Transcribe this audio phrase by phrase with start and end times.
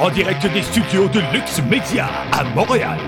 [0.00, 2.98] en direct des studios de Lux Media à Montréal.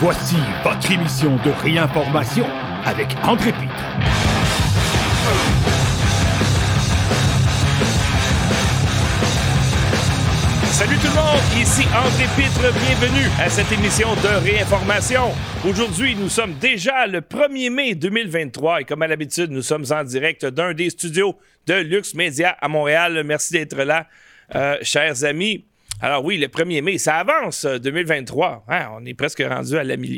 [0.00, 0.34] Voici
[0.64, 2.44] votre émission de réinformation
[2.84, 3.72] avec André Pitre.
[10.72, 15.30] Salut tout le monde, ici André Pitre, bienvenue à cette émission de réinformation.
[15.64, 20.02] Aujourd'hui, nous sommes déjà le 1er mai 2023 et comme à l'habitude, nous sommes en
[20.02, 21.36] direct d'un des studios
[21.68, 23.22] de Lux Media à Montréal.
[23.24, 24.08] Merci d'être là,
[24.56, 25.64] euh, chers amis.
[26.02, 28.66] Alors oui, le 1er mai, ça avance 2023.
[28.68, 29.74] Euh, hein, on est presque rendu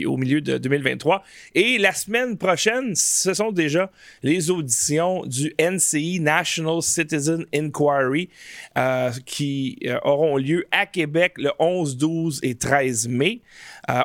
[0.06, 1.23] au milieu de 2023.
[1.54, 3.88] Et la semaine prochaine, ce sont déjà
[4.24, 8.28] les auditions du NCI, National Citizen Inquiry,
[8.77, 13.40] euh, qui euh, auront lieu à Québec le 11, 12 et 13 mai.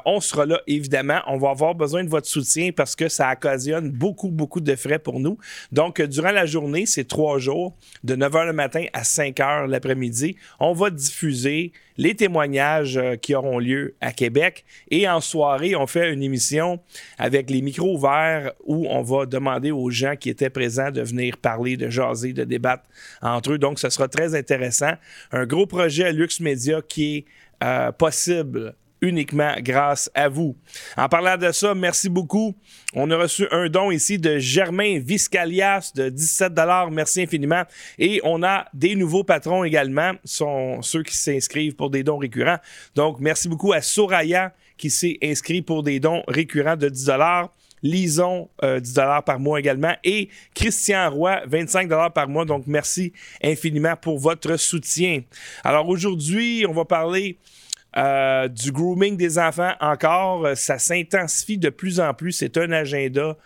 [0.05, 1.19] On sera là, évidemment.
[1.27, 4.99] On va avoir besoin de votre soutien parce que ça occasionne beaucoup, beaucoup de frais
[4.99, 5.37] pour nous.
[5.71, 9.67] Donc, durant la journée, c'est trois jours, de 9 h le matin à 5 h
[9.67, 14.65] l'après-midi, on va diffuser les témoignages euh, qui auront lieu à Québec.
[14.89, 16.79] Et en soirée, on fait une émission
[17.17, 21.37] avec les micros ouverts où on va demander aux gens qui étaient présents de venir
[21.37, 22.83] parler, de jaser, de débattre
[23.21, 23.57] entre eux.
[23.57, 24.93] Donc, ce sera très intéressant.
[25.31, 27.25] Un gros projet à Lux Media qui est
[27.63, 30.55] euh, possible uniquement grâce à vous.
[30.97, 32.55] En parlant de ça, merci beaucoup.
[32.93, 36.53] On a reçu un don ici de Germain Viscalias de 17
[36.91, 37.63] Merci infiniment.
[37.99, 42.59] Et on a des nouveaux patrons également, sont ceux qui s'inscrivent pour des dons récurrents.
[42.95, 47.09] Donc, merci beaucoup à Soraya qui s'est inscrit pour des dons récurrents de 10
[47.83, 49.93] Lison, 10 euh, par mois également.
[50.05, 52.45] Et Christian Roy, 25 par mois.
[52.45, 53.11] Donc, merci
[53.43, 55.21] infiniment pour votre soutien.
[55.65, 57.37] Alors, aujourd'hui, on va parler
[57.97, 62.31] euh, du grooming des enfants, encore, euh, ça s'intensifie de plus en plus.
[62.31, 63.37] C'est un agenda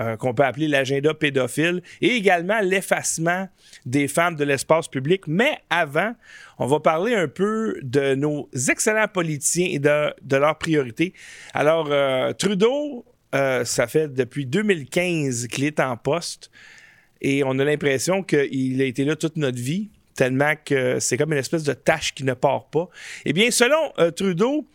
[0.00, 3.48] euh, qu'on peut appeler l'agenda pédophile et également l'effacement
[3.84, 5.22] des femmes de l'espace public.
[5.26, 6.12] Mais avant,
[6.58, 11.12] on va parler un peu de nos excellents politiciens et de, de leurs priorités.
[11.54, 11.90] Alors,
[12.36, 16.50] Trudeau, ça fait depuis 2015 qu'il est en poste
[17.20, 21.32] et on a l'impression qu'il a été là toute notre vie tellement que c'est comme
[21.32, 22.88] une espèce de tâche qui ne part pas.
[23.24, 24.66] Eh bien, selon euh, Trudeau,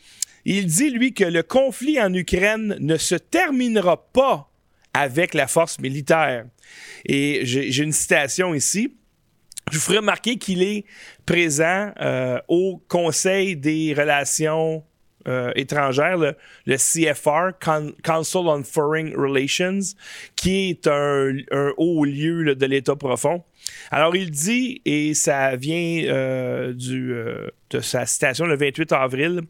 [0.45, 4.49] il dit, lui, que le conflit en Ukraine ne se terminera pas
[4.93, 6.45] avec la force militaire.
[7.05, 8.95] Et j'ai une citation ici.
[9.71, 10.85] Je vous ferai remarquer qu'il est
[11.25, 14.83] présent euh, au Conseil des relations
[15.27, 17.51] euh, étrangères, le, CFR,
[18.03, 19.95] Council on Foreign Relations,
[20.35, 21.31] qui est un,
[21.77, 23.43] haut lieu de l'État profond.
[23.91, 29.41] Alors, il dit, et ça vient euh, euh, de sa citation le 28 avril,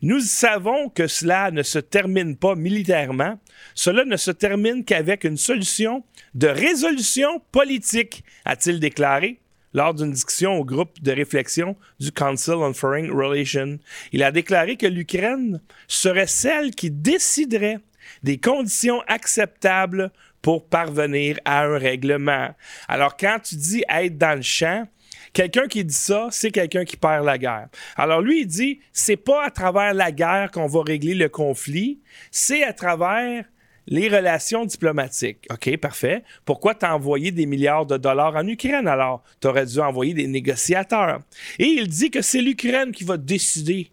[0.00, 3.38] nous savons que cela ne se termine pas militairement,
[3.74, 6.04] cela ne se termine qu'avec une solution
[6.34, 9.40] de résolution politique, a-t-il déclaré
[9.74, 13.78] lors d'une discussion au groupe de réflexion du Council on Foreign Relations.
[14.12, 17.78] Il a déclaré que l'Ukraine serait celle qui déciderait
[18.22, 20.10] des conditions acceptables
[20.42, 22.50] pour parvenir à un règlement.
[22.88, 24.86] Alors, quand tu dis être dans le champ,
[25.32, 27.68] Quelqu'un qui dit ça, c'est quelqu'un qui perd la guerre.
[27.96, 32.00] Alors lui, il dit, c'est pas à travers la guerre qu'on va régler le conflit,
[32.30, 33.44] c'est à travers
[33.86, 35.46] les relations diplomatiques.
[35.50, 36.22] OK, parfait.
[36.44, 38.86] Pourquoi t'as envoyé des milliards de dollars en Ukraine?
[38.86, 39.22] Alors?
[39.40, 41.20] T'aurais dû envoyer des négociateurs.
[41.58, 43.90] Et il dit que c'est l'Ukraine qui va décider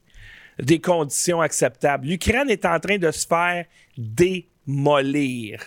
[0.60, 2.08] des conditions acceptables.
[2.08, 3.66] L'Ukraine est en train de se faire
[3.98, 5.60] démolir.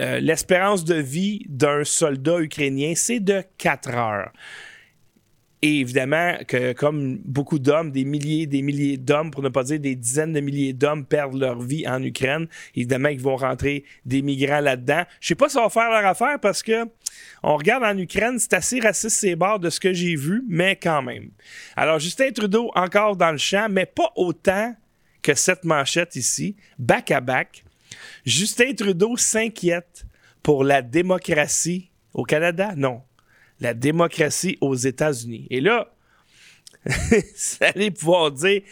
[0.00, 4.32] Euh, l'espérance de vie d'un soldat ukrainien, c'est de 4 heures.
[5.62, 6.34] Et évidemment,
[6.76, 10.40] comme beaucoup d'hommes, des milliers, des milliers d'hommes, pour ne pas dire des dizaines de
[10.40, 15.04] milliers d'hommes perdent leur vie en Ukraine, évidemment ils vont rentrer des migrants là-dedans.
[15.18, 16.84] Je sais pas si ça va faire leur affaire parce que
[17.42, 20.76] on regarde en Ukraine, c'est assez raciste ces bords de ce que j'ai vu, mais
[20.76, 21.30] quand même.
[21.74, 24.74] Alors Justin Trudeau encore dans le champ, mais pas autant
[25.22, 27.64] que cette manchette ici, back à back.
[28.24, 30.06] Justin Trudeau s'inquiète
[30.42, 32.74] pour la démocratie au Canada?
[32.76, 33.02] Non.
[33.60, 35.46] La démocratie aux États-Unis.
[35.50, 35.92] Et là,
[36.86, 38.62] vous allez pouvoir dire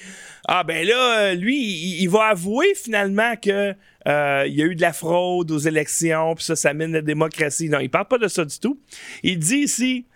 [0.47, 3.75] Ah, ben là, lui, il, va avouer finalement que
[4.07, 7.03] euh, il y a eu de la fraude aux élections, puis ça, ça mène la
[7.03, 7.69] démocratie.
[7.69, 8.79] Non, il parle pas de ça du tout.
[9.23, 10.07] Il dit ici,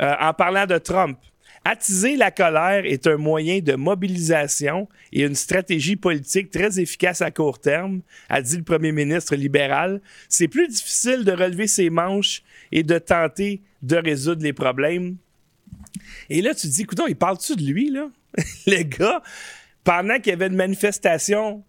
[0.00, 1.18] euh, en parlant de Trump,
[1.66, 7.30] Attiser la colère est un moyen de mobilisation et une stratégie politique très efficace à
[7.30, 10.02] court terme, a dit le premier ministre libéral.
[10.28, 15.16] C'est plus difficile de relever ses manches et de tenter de résoudre les problèmes.
[16.28, 18.10] Et là, tu dis, écoute, il parle-tu de lui, là?
[18.66, 19.22] le gars,
[19.84, 21.64] pendant qu'il y avait une manifestation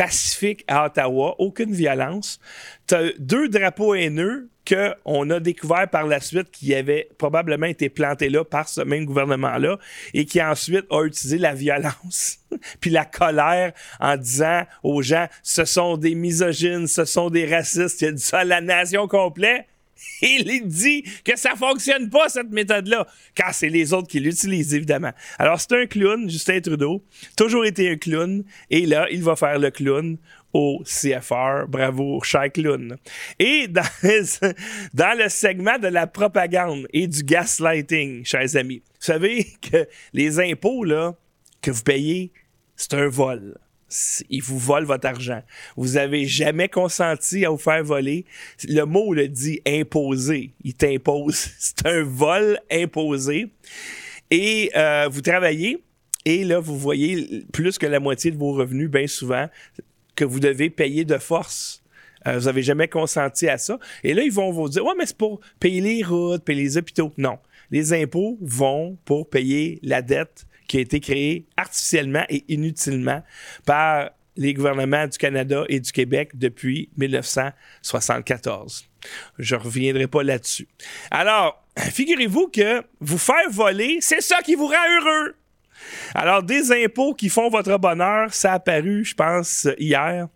[0.00, 2.40] pacifique à Ottawa, aucune violence.
[2.86, 8.30] Tu deux drapeaux haineux qu'on a découvert par la suite qui avaient probablement été plantés
[8.30, 9.78] là par ce même gouvernement-là
[10.14, 12.38] et qui ensuite a utilisé la violence
[12.80, 18.00] puis la colère en disant aux gens ce sont des misogynes, ce sont des racistes,
[18.00, 19.66] il a dit ça à la nation complète.
[20.22, 23.06] Il dit que ça fonctionne pas, cette méthode-là,
[23.36, 25.12] quand c'est les autres qui l'utilisent, évidemment.
[25.38, 27.04] Alors, c'est un clown, Justin Trudeau,
[27.36, 30.18] toujours été un clown, et là, il va faire le clown
[30.52, 31.66] au CFR.
[31.68, 32.96] Bravo, cher clown.
[33.38, 39.86] Et dans, le segment de la propagande et du gaslighting, chers amis, vous savez que
[40.12, 40.84] les impôts,
[41.62, 42.32] que vous payez,
[42.76, 43.56] c'est un vol
[44.28, 45.42] il vous vole votre argent.
[45.76, 48.24] Vous avez jamais consenti à vous faire voler.
[48.68, 50.52] Le mot le dit imposer.
[50.64, 51.48] Il t'impose.
[51.58, 53.50] C'est un vol imposé.
[54.30, 55.82] Et euh, vous travaillez
[56.24, 59.48] et là, vous voyez plus que la moitié de vos revenus, bien souvent,
[60.14, 61.82] que vous devez payer de force.
[62.26, 63.78] Euh, vous n'avez jamais consenti à ça.
[64.04, 66.76] Et là, ils vont vous dire, ouais, mais c'est pour payer les routes, payer les
[66.76, 67.12] hôpitaux.
[67.16, 67.38] Non.
[67.70, 73.24] Les impôts vont pour payer la dette qui a été créé artificiellement et inutilement
[73.66, 78.88] par les gouvernements du Canada et du Québec depuis 1974.
[79.40, 80.68] Je ne reviendrai pas là-dessus.
[81.10, 85.34] Alors, figurez-vous que vous faire voler, c'est ça qui vous rend heureux.
[86.14, 90.28] Alors, des impôts qui font votre bonheur, ça a apparu, je pense, hier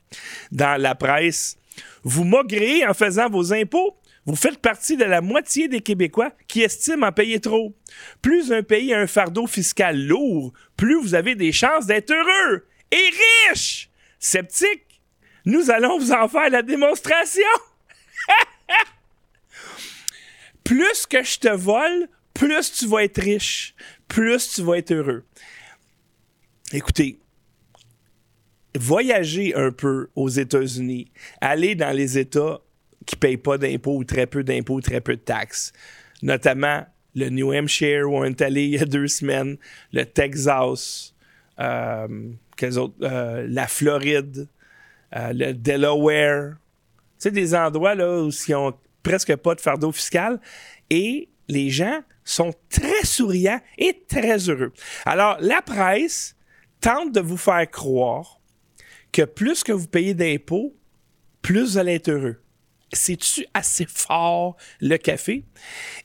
[0.50, 1.56] dans la presse.
[2.02, 3.96] Vous maugrez en faisant vos impôts?
[4.26, 7.74] Vous faites partie de la moitié des Québécois qui estiment en payer trop.
[8.22, 12.66] Plus un pays a un fardeau fiscal lourd, plus vous avez des chances d'être heureux
[12.90, 13.10] et
[13.48, 13.90] riche.
[14.18, 15.02] Sceptique,
[15.44, 17.42] nous allons vous en faire la démonstration.
[20.64, 23.74] plus que je te vole, plus tu vas être riche,
[24.08, 25.26] plus tu vas être heureux.
[26.72, 27.18] Écoutez,
[28.74, 31.12] voyager un peu aux États-Unis,
[31.42, 32.62] aller dans les États
[33.06, 35.72] qui ne payent pas d'impôts ou très peu d'impôts, très peu de taxes,
[36.22, 36.84] notamment
[37.14, 39.56] le New Hampshire où on est allé il y a deux semaines,
[39.92, 41.14] le Texas,
[41.60, 42.08] euh,
[42.76, 44.48] autres, euh, la Floride,
[45.14, 46.56] euh, le Delaware.
[47.18, 50.40] Sais, des endroits là, où ils n'ont presque pas de fardeau fiscal.
[50.90, 54.72] Et les gens sont très souriants et très heureux.
[55.04, 56.36] Alors, la presse
[56.80, 58.40] tente de vous faire croire
[59.12, 60.74] que plus que vous payez d'impôts,
[61.42, 62.43] plus vous allez être heureux
[62.94, 65.44] c'est-tu assez fort le café?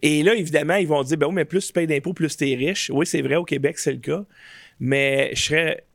[0.02, 2.50] Et là, évidemment, ils vont dire, ben oui, mais plus tu payes d'impôts, plus tu
[2.50, 2.90] es riche.
[2.94, 4.26] Oui, c'est vrai, au Québec, c'est le cas.
[4.80, 5.86] Mais je serais,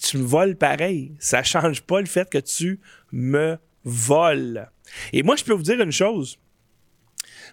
[0.00, 1.12] tu me voles pareil.
[1.18, 2.80] Ça change pas le fait que tu
[3.12, 4.70] me voles.
[5.12, 6.38] Et moi, je peux vous dire une chose.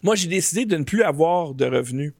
[0.03, 2.13] Moi, j'ai décidé de ne plus avoir de revenus.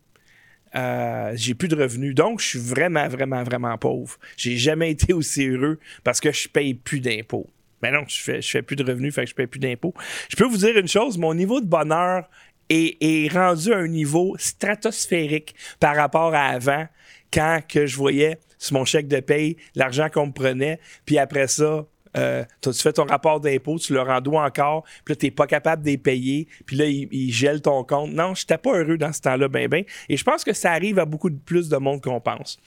[0.76, 2.16] Euh, j'ai plus de revenus.
[2.16, 4.18] Donc, je suis vraiment, vraiment, vraiment pauvre.
[4.38, 7.50] J'ai jamais été aussi heureux parce que je paye plus d'impôts.
[7.82, 9.94] Mais non, je fais, je fais plus de revenus, fait que je paye plus d'impôts.
[10.30, 12.30] Je peux vous dire une chose, mon niveau de bonheur
[12.70, 16.88] est, rendu à un niveau stratosphérique par rapport à avant,
[17.32, 21.48] quand que je voyais sur mon chèque de paye l'argent qu'on me prenait, puis après
[21.48, 21.86] ça,
[22.18, 25.32] euh, tu fais ton rapport d'impôt, tu leur en dois encore, puis là, tu n'es
[25.32, 28.12] pas capable de les payer, puis là, ils, gèlent ton compte.
[28.12, 29.84] Non, je n'étais pas heureux dans ce temps-là, ben, ben.
[30.10, 32.60] Et je pense que ça arrive à beaucoup plus de monde qu'on pense.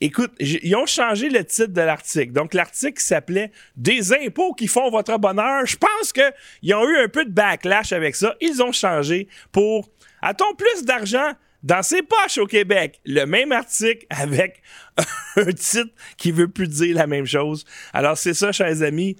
[0.00, 2.32] Écoute, ils ont changé le titre de l'article.
[2.32, 5.64] Donc, l'article s'appelait Des impôts qui font votre bonheur.
[5.66, 8.34] Je pense qu'ils ont eu un peu de backlash avec ça.
[8.40, 9.88] Ils ont changé pour
[10.22, 13.00] A-t-on plus d'argent dans ses poches au Québec.
[13.04, 14.62] Le même article avec
[15.36, 17.64] un titre qui veut plus dire la même chose.
[17.92, 19.16] Alors, c'est ça, chers amis.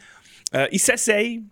[0.54, 1.42] Euh, il s'essaye.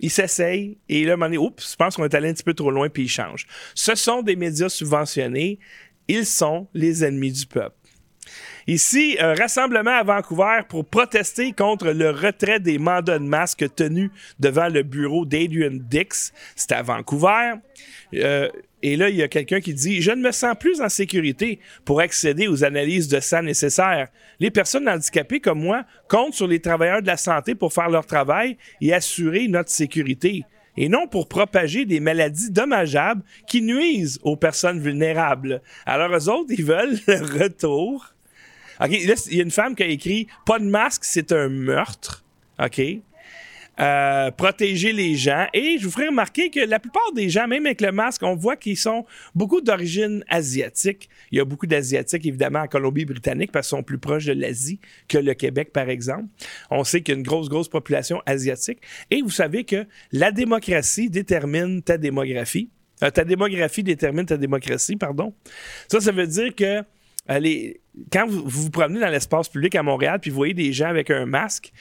[0.00, 0.78] Il s'essaye.
[0.88, 3.04] Et là, donné, oups, je pense qu'on est allé un petit peu trop loin, puis
[3.04, 3.46] il change.
[3.74, 5.58] Ce sont des médias subventionnés.
[6.08, 7.76] Ils sont les ennemis du peuple.
[8.66, 14.10] Ici, un rassemblement à Vancouver pour protester contre le retrait des mandats de masque tenus
[14.38, 16.32] devant le bureau d'Adrian Dix.
[16.56, 17.54] C'était à Vancouver.
[18.14, 18.48] Euh,
[18.82, 21.58] et là, il y a quelqu'un qui dit Je ne me sens plus en sécurité
[21.84, 24.08] pour accéder aux analyses de sang nécessaires.
[24.40, 28.06] Les personnes handicapées comme moi comptent sur les travailleurs de la santé pour faire leur
[28.06, 30.44] travail et assurer notre sécurité,
[30.76, 35.62] et non pour propager des maladies dommageables qui nuisent aux personnes vulnérables.
[35.86, 38.13] Alors, eux autres, ils veulent le retour.
[38.80, 41.48] OK, là, il y a une femme qui a écrit Pas de masque, c'est un
[41.48, 42.24] meurtre.
[42.58, 42.80] OK?
[43.80, 45.46] Euh, protéger les gens.
[45.52, 48.36] Et je vous ferai remarquer que la plupart des gens, même avec le masque, on
[48.36, 49.04] voit qu'ils sont
[49.34, 51.08] beaucoup d'origine asiatique.
[51.32, 54.78] Il y a beaucoup d'Asiatiques, évidemment, en Colombie-Britannique, parce qu'ils sont plus proches de l'Asie
[55.08, 56.26] que le Québec, par exemple.
[56.70, 58.78] On sait qu'il y a une grosse, grosse population asiatique.
[59.10, 62.70] Et vous savez que la démocratie détermine ta démographie.
[63.02, 65.34] Euh, ta démographie détermine ta démocratie, pardon.
[65.88, 66.84] Ça, ça veut dire que
[67.26, 67.80] allez,
[68.12, 71.10] quand vous vous promenez dans l'espace public à Montréal, puis vous voyez des gens avec
[71.10, 71.72] un masque,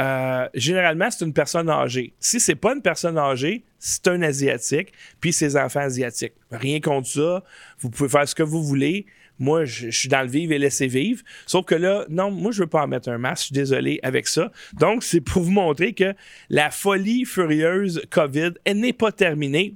[0.00, 2.12] euh, généralement, c'est une personne âgée.
[2.20, 6.34] Si c'est pas une personne âgée, c'est un Asiatique, puis ses enfants asiatiques.
[6.50, 7.44] Rien contre ça.
[7.80, 9.06] Vous pouvez faire ce que vous voulez.
[9.38, 11.22] Moi, je, suis dans le vivre et laisser vivre.
[11.46, 13.42] Sauf que là, non, moi, je veux pas en mettre un masque.
[13.42, 14.50] Je suis désolé avec ça.
[14.74, 16.14] Donc, c'est pour vous montrer que
[16.48, 19.74] la folie furieuse COVID, elle n'est pas terminée.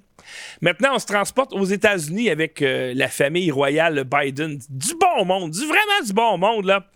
[0.60, 4.58] Maintenant, on se transporte aux États-Unis avec euh, la famille royale Biden.
[4.68, 6.86] Du bon monde, du vraiment du bon monde, là.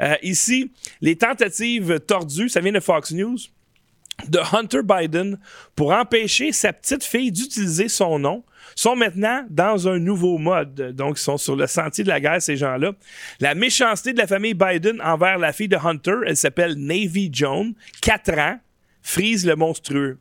[0.00, 3.36] Euh, ici, les tentatives tordues, ça vient de Fox News,
[4.28, 5.38] de Hunter Biden
[5.76, 8.42] pour empêcher sa petite fille d'utiliser son nom
[8.74, 10.92] sont maintenant dans un nouveau mode.
[10.94, 12.92] Donc, ils sont sur le sentier de la guerre, ces gens-là.
[13.40, 17.74] La méchanceté de la famille Biden envers la fille de Hunter, elle s'appelle Navy Joan,
[18.00, 18.58] 4 ans,
[19.02, 20.18] frise le monstrueux.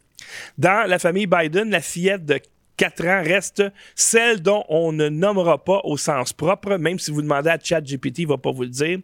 [0.57, 2.39] Dans la famille Biden, la fillette de
[2.81, 7.21] 4 ans reste celle dont on ne nommera pas au sens propre, même si vous
[7.21, 8.97] demandez à ChatGPT, il ne va pas vous le dire.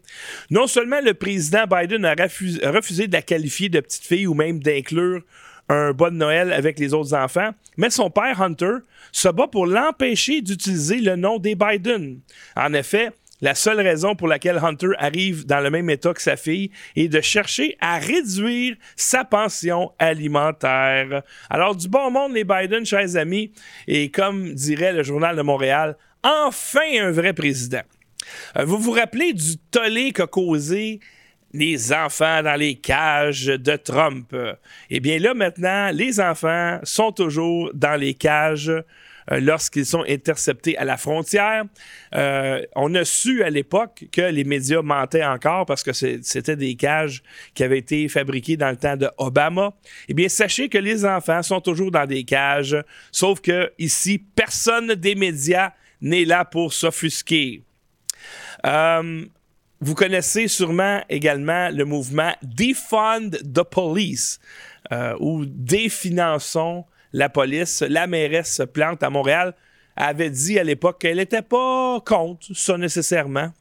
[0.49, 4.61] Non seulement le président Biden a refusé, de la qualifier de petite fille ou même
[4.61, 5.21] d'inclure
[5.69, 8.77] un bon Noël avec les autres enfants, mais son père Hunter
[9.11, 12.21] se bat pour l'empêcher d'utiliser le nom des Biden.
[12.55, 16.37] En effet, la seule raison pour laquelle Hunter arrive dans le même état que sa
[16.37, 21.21] fille est de chercher à réduire sa pension alimentaire.
[21.49, 23.51] Alors, du bon monde, les Biden, chers amis,
[23.87, 27.83] et comme dirait le Journal de Montréal, enfin un vrai président.
[28.57, 30.99] Euh, vous vous rappelez du tollé qu'a causé
[31.53, 34.35] les enfants dans les cages de Trump?
[34.89, 38.71] Eh bien là, maintenant, les enfants sont toujours dans les cages
[39.31, 41.63] lorsqu'ils sont interceptés à la frontière.
[42.15, 46.75] Euh, on a su à l'époque que les médias mentaient encore parce que c'était des
[46.75, 49.73] cages qui avaient été fabriquées dans le temps de Obama.
[50.07, 52.77] Eh bien, sachez que les enfants sont toujours dans des cages,
[53.11, 57.63] sauf que ici, personne des médias n'est là pour s'offusquer.
[58.65, 59.25] Euh,
[59.79, 64.39] vous connaissez sûrement également le mouvement Defund the Police
[65.19, 69.53] ou Définançons la police, la mairesse Plante à Montréal
[69.95, 73.51] avait dit à l'époque qu'elle n'était pas contre ça nécessairement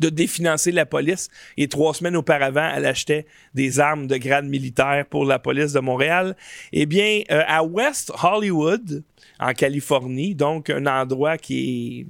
[0.00, 1.28] de définancer la police.
[1.56, 5.80] Et trois semaines auparavant, elle achetait des armes de grade militaire pour la police de
[5.80, 6.36] Montréal.
[6.72, 9.04] Eh bien, euh, à West Hollywood,
[9.38, 12.06] en Californie, donc un endroit qui est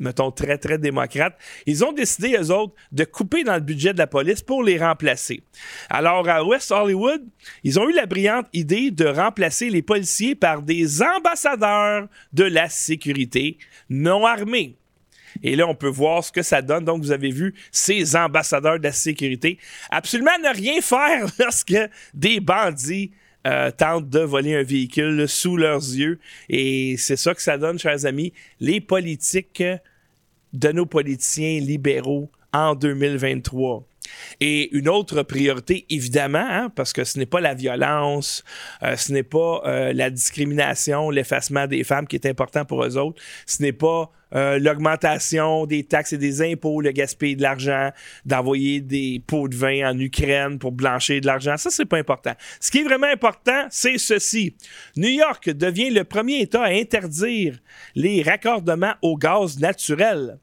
[0.00, 3.98] mettons, très, très démocrates, ils ont décidé, eux autres, de couper dans le budget de
[3.98, 5.42] la police pour les remplacer.
[5.88, 7.22] Alors, à West Hollywood,
[7.62, 12.68] ils ont eu la brillante idée de remplacer les policiers par des ambassadeurs de la
[12.68, 14.76] sécurité non armés.
[15.42, 16.84] Et là, on peut voir ce que ça donne.
[16.84, 19.58] Donc, vous avez vu ces ambassadeurs de la sécurité
[19.90, 21.76] absolument ne rien faire lorsque
[22.14, 23.12] des bandits
[23.46, 26.18] euh, tentent de voler un véhicule sous leurs yeux.
[26.48, 28.32] Et c'est ça que ça donne, chers amis.
[28.58, 29.62] Les politiques
[30.52, 33.84] de nos politiciens libéraux en 2023.
[34.40, 38.44] Et une autre priorité, évidemment, hein, parce que ce n'est pas la violence,
[38.82, 42.96] euh, ce n'est pas euh, la discrimination, l'effacement des femmes qui est important pour eux
[42.96, 47.90] autres, ce n'est pas euh, l'augmentation des taxes et des impôts, le gaspillage de l'argent,
[48.24, 51.56] d'envoyer des pots de vin en Ukraine pour blanchir de l'argent.
[51.56, 52.32] Ça, c'est pas important.
[52.60, 54.54] Ce qui est vraiment important, c'est ceci.
[54.96, 57.58] New York devient le premier État à interdire
[57.94, 60.38] les raccordements au gaz naturel.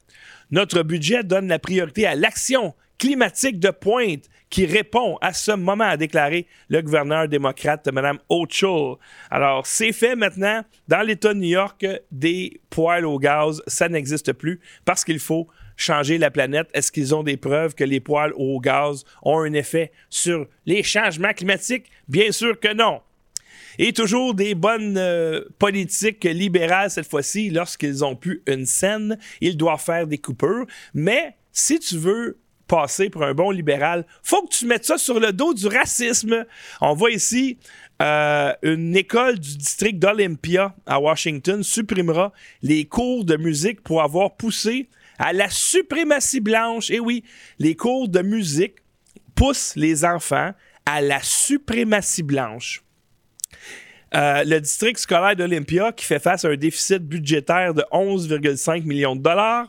[0.50, 5.84] Notre budget donne la priorité à l'action climatique de pointe qui répond à ce moment,
[5.84, 8.96] a déclaré le gouverneur démocrate, Mme O'Toole.
[9.30, 10.62] Alors, c'est fait maintenant.
[10.88, 15.48] Dans l'État de New York, des poêles au gaz, ça n'existe plus parce qu'il faut
[15.76, 16.68] changer la planète.
[16.72, 20.82] Est-ce qu'ils ont des preuves que les poêles au gaz ont un effet sur les
[20.82, 21.90] changements climatiques?
[22.08, 23.00] Bien sûr que non.
[23.78, 29.56] Et toujours des bonnes euh, politiques libérales cette fois-ci, lorsqu'ils ont pu une scène, ils
[29.56, 30.66] doivent faire des coupures.
[30.94, 35.18] Mais si tu veux passer pour un bon libéral, faut que tu mettes ça sur
[35.18, 36.46] le dos du racisme.
[36.80, 37.58] On voit ici
[38.00, 42.32] euh, une école du district d'Olympia à Washington supprimera
[42.62, 46.90] les cours de musique pour avoir poussé à la suprématie blanche.
[46.90, 47.24] Et oui,
[47.58, 48.76] les cours de musique
[49.34, 50.52] poussent les enfants
[50.86, 52.82] à la suprématie blanche.
[54.14, 59.16] Euh, le district scolaire d'Olympia, qui fait face à un déficit budgétaire de 11,5 millions
[59.16, 59.68] de dollars,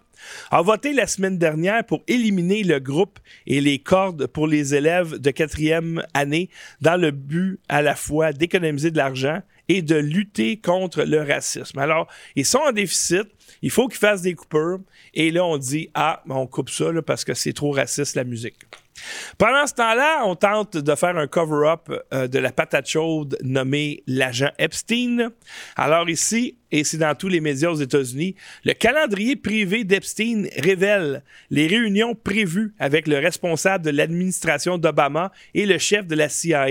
[0.52, 5.18] a voté la semaine dernière pour éliminer le groupe et les cordes pour les élèves
[5.18, 6.50] de quatrième année
[6.82, 11.80] dans le but à la fois d'économiser de l'argent et de lutter contre le racisme.
[11.80, 13.28] Alors, ils sont en déficit,
[13.62, 14.80] il faut qu'ils fassent des coupures,
[15.14, 18.66] et là, on dit, ah, on coupe ça parce que c'est trop raciste la musique.
[19.38, 24.04] Pendant ce temps-là, on tente de faire un cover-up euh, de la patate chaude nommée
[24.08, 25.32] l'agent Epstein.
[25.76, 28.36] Alors ici, et c'est dans tous les médias aux États-Unis,
[28.66, 35.66] le calendrier privé d'Epstein révèle les réunions prévues avec le responsable de l'administration d'Obama et
[35.66, 36.68] le chef de la CIA.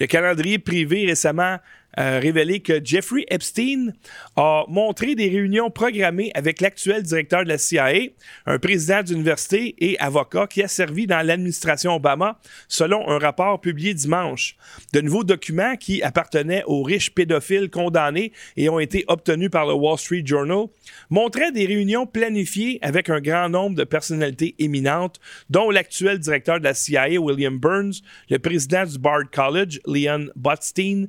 [0.00, 1.58] Le calendrier privé récemment
[1.96, 3.92] a révélé que Jeffrey Epstein
[4.36, 8.08] a montré des réunions programmées avec l'actuel directeur de la CIA,
[8.46, 13.94] un président d'université et avocat qui a servi dans l'administration Obama, selon un rapport publié
[13.94, 14.56] dimanche.
[14.92, 19.74] De nouveaux documents qui appartenaient aux riches pédophiles condamnés et ont été obtenus par le
[19.74, 20.66] Wall Street Journal
[21.10, 25.20] montraient des réunions planifiées avec un grand nombre de personnalités éminentes,
[25.50, 31.06] dont l'actuel directeur de la CIA, William Burns, le président du Bard College, Leon Botstein,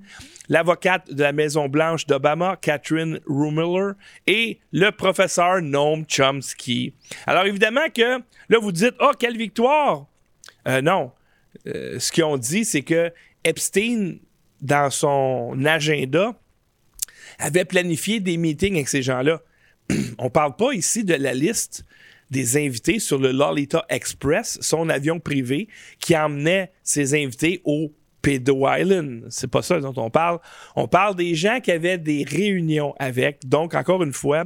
[0.49, 3.93] l'avocate de la Maison-Blanche d'Obama, Catherine Rumiller,
[4.27, 6.93] et le professeur Noam Chomsky.
[7.25, 8.19] Alors évidemment que
[8.49, 10.07] là, vous dites, oh, quelle victoire!
[10.67, 11.11] Euh, non.
[11.67, 13.11] Euh, ce qu'ils ont dit, c'est que
[13.43, 14.15] Epstein,
[14.61, 16.33] dans son agenda,
[17.39, 19.41] avait planifié des meetings avec ces gens-là.
[20.17, 21.85] On parle pas ici de la liste
[22.31, 25.67] des invités sur le Lolita Express, son avion privé,
[25.99, 27.91] qui emmenait ses invités au
[28.23, 29.25] Pedo Island.
[29.29, 30.39] C'est pas ça dont on parle.
[30.75, 33.47] On parle des gens qui avaient des réunions avec.
[33.47, 34.45] Donc, encore une fois,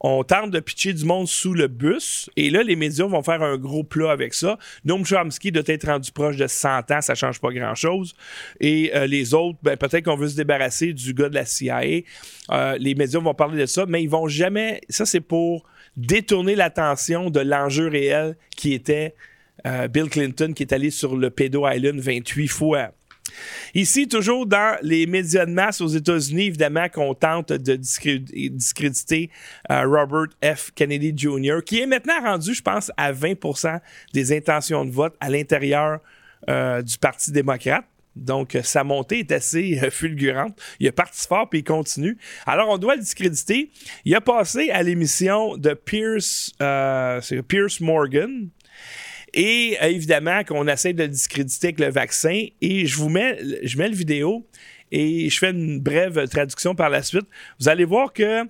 [0.00, 2.28] on tente de pitcher du monde sous le bus.
[2.36, 4.58] Et là, les médias vont faire un gros plat avec ça.
[4.84, 7.00] Noam Chomsky doit être rendu proche de 100 ans.
[7.00, 8.14] Ça change pas grand-chose.
[8.60, 12.02] Et euh, les autres, ben, peut-être qu'on veut se débarrasser du gars de la CIA.
[12.50, 14.80] Euh, les médias vont parler de ça, mais ils vont jamais...
[14.88, 15.64] Ça, c'est pour
[15.96, 19.14] détourner l'attention de l'enjeu réel qui était
[19.66, 22.90] euh, Bill Clinton qui est allé sur le Pedo Island 28 fois.
[23.74, 29.30] Ici, toujours dans les médias de masse aux États-Unis, évidemment qu'on tente de discréditer
[29.70, 30.70] euh, Robert F.
[30.74, 33.80] Kennedy Jr., qui est maintenant rendu, je pense, à 20%
[34.12, 36.00] des intentions de vote à l'intérieur
[36.50, 37.84] euh, du Parti démocrate.
[38.14, 40.60] Donc, sa montée est assez euh, fulgurante.
[40.80, 42.18] Il a parti fort puis il continue.
[42.44, 43.70] Alors, on doit le discréditer.
[44.04, 46.52] Il a passé à l'émission de Pierce,
[47.48, 48.50] Pierce Morgan,
[49.34, 52.46] et euh, évidemment qu'on essaie de le discréditer avec le vaccin.
[52.60, 54.46] Et je vous mets, je mets le vidéo
[54.90, 57.26] et je fais une brève traduction par la suite.
[57.58, 58.42] Vous allez voir que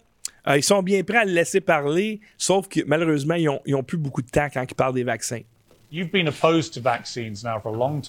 [0.49, 3.99] euh, ils sont bien prêts à le laisser parler, sauf que malheureusement, ils n'ont plus
[3.99, 5.43] beaucoup de temps quand ils parlent des vaccins.
[5.91, 8.03] You've been opposed to vaccines now for a long.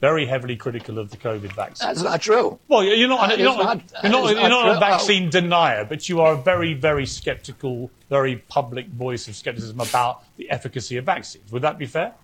[0.00, 1.88] Very heavily critical of the COVID vaccine.
[1.88, 2.58] That's not true.
[2.68, 6.20] Well, you're not, you're not, not, you're not, you're not, a vaccine denier, but you
[6.20, 11.50] are a very, very skeptical, very public voice of skepticism about the efficacy of vaccines.
[11.50, 12.14] Would that be fair?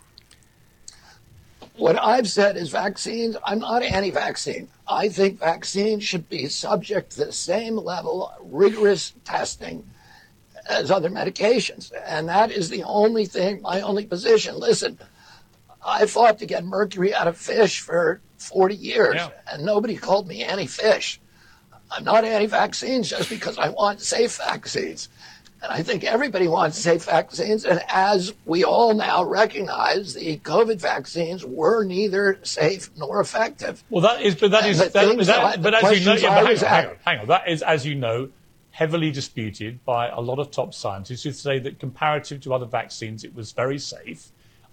[1.77, 4.69] What I've said is vaccines, I'm not anti vaccine.
[4.87, 9.85] I think vaccines should be subject to the same level of rigorous testing
[10.69, 11.91] as other medications.
[12.07, 14.59] And that is the only thing, my only position.
[14.59, 14.99] Listen,
[15.85, 19.31] I fought to get mercury out of fish for 40 years, yeah.
[19.51, 21.21] and nobody called me anti fish.
[21.91, 25.09] I'm not anti vaccines just because I want safe vaccines.
[25.63, 27.65] And I think everybody wants safe vaccines.
[27.65, 33.85] And as we all now recognize, the COVID vaccines were neither safe nor effective.
[33.89, 36.57] Well, that is, but that is, that, that, but as you know, yeah, hang, on,
[36.57, 38.31] hang, on, hang on, that is, as you know,
[38.73, 43.23] heavily disputed by a lot of top scientists who say that comparative to other vaccines,
[43.23, 44.33] it was very safe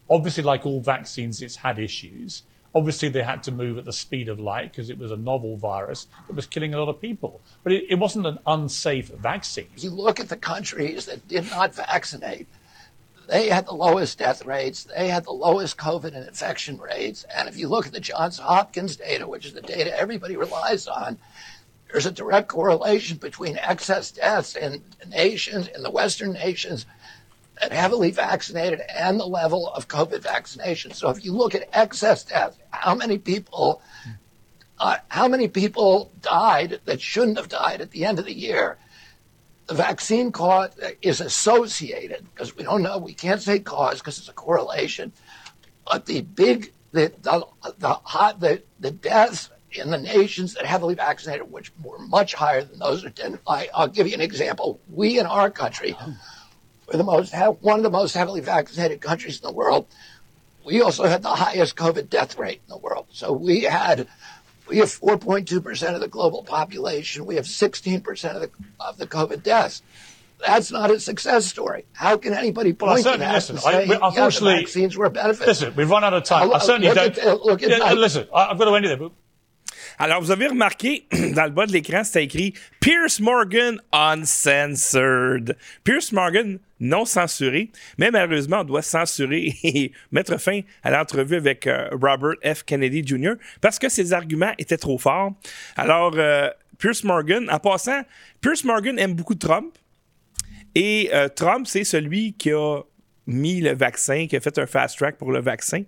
[0.09, 2.43] Obviously, like all vaccines, it's had issues.
[2.73, 5.57] Obviously, they had to move at the speed of light because it was a novel
[5.57, 7.41] virus that was killing a lot of people.
[7.63, 9.67] But it, it wasn't an unsafe vaccine.
[9.75, 12.47] If you look at the countries that did not vaccinate,
[13.27, 17.25] they had the lowest death rates, they had the lowest COVID and infection rates.
[17.35, 20.87] And if you look at the Johns Hopkins data, which is the data everybody relies
[20.87, 21.17] on,
[21.91, 26.85] there's a direct correlation between excess deaths in nations, in the Western nations,
[27.61, 30.91] heavily vaccinated and the level of COVID vaccination.
[30.91, 33.81] So if you look at excess deaths, how many people,
[34.79, 38.77] uh, how many people died that shouldn't have died at the end of the year?
[39.67, 44.29] The vaccine cause is associated because we don't know, we can't say cause because it's
[44.29, 45.11] a correlation.
[45.85, 47.45] But the big, the, the,
[47.77, 47.99] the,
[48.39, 53.03] the, the deaths in the nations that heavily vaccinated, which were much higher than those
[53.03, 53.41] that didn't.
[53.47, 54.79] I, I'll give you an example.
[54.89, 55.95] We in our country,
[56.91, 59.85] we're the most, one of the most heavily vaccinated countries in the world.
[60.65, 63.07] We also had the highest COVID death rate in the world.
[63.11, 64.07] So we had,
[64.67, 67.25] we have 4.2% of the global population.
[67.25, 68.49] We have 16% of the,
[68.79, 69.81] of the COVID deaths.
[70.45, 71.85] That's not a success story.
[71.91, 75.09] How can anybody point well, to that listen, say, I, unfortunately, yeah, vaccines were a
[75.09, 75.47] benefit?
[75.47, 76.49] Listen, we've run out of time.
[76.49, 77.17] I, I certainly look don't.
[77.17, 78.97] At, look at yeah, listen, I've got to end it there.
[78.97, 79.11] But
[80.01, 85.57] Alors, vous avez remarqué, dans le bas de l'écran, c'était écrit Pierce Morgan Uncensored.
[85.83, 91.67] Pierce Morgan non censuré, mais malheureusement, on doit censurer et mettre fin à l'entrevue avec
[91.67, 92.63] euh, Robert F.
[92.63, 93.33] Kennedy Jr.
[93.59, 95.33] parce que ses arguments étaient trop forts.
[95.75, 98.03] Alors, euh, Pierce Morgan, en passant,
[98.39, 99.77] Pierce Morgan aime beaucoup Trump.
[100.75, 102.79] Et euh, Trump, c'est celui qui a
[103.27, 105.83] mis le vaccin, qui a fait un fast track pour le vaccin.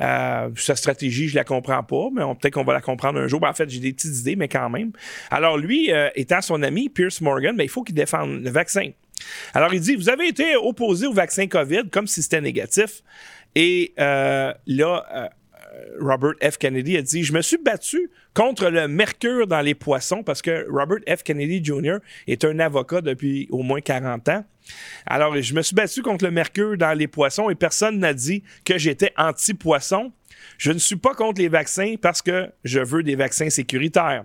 [0.00, 3.40] Euh, sa stratégie, je la comprends pas, mais peut-être qu'on va la comprendre un jour.
[3.40, 4.92] Ben, en fait, j'ai des petites idées, mais quand même.
[5.30, 8.90] Alors, lui, euh, étant son ami, Pierce Morgan, ben, il faut qu'il défende le vaccin.
[9.54, 13.02] Alors, il dit Vous avez été opposé au vaccin COVID comme si c'était négatif.
[13.54, 15.30] Et euh, là,
[16.00, 16.58] Robert F.
[16.58, 20.66] Kennedy a dit Je me suis battu contre le mercure dans les poissons parce que
[20.70, 21.22] Robert F.
[21.22, 21.98] Kennedy Jr.
[22.26, 24.44] est un avocat depuis au moins 40 ans.
[25.06, 28.42] Alors, je me suis battu contre le mercure dans les poissons et personne n'a dit
[28.64, 30.12] que j'étais anti-poisson.
[30.58, 34.24] Je ne suis pas contre les vaccins parce que je veux des vaccins sécuritaires.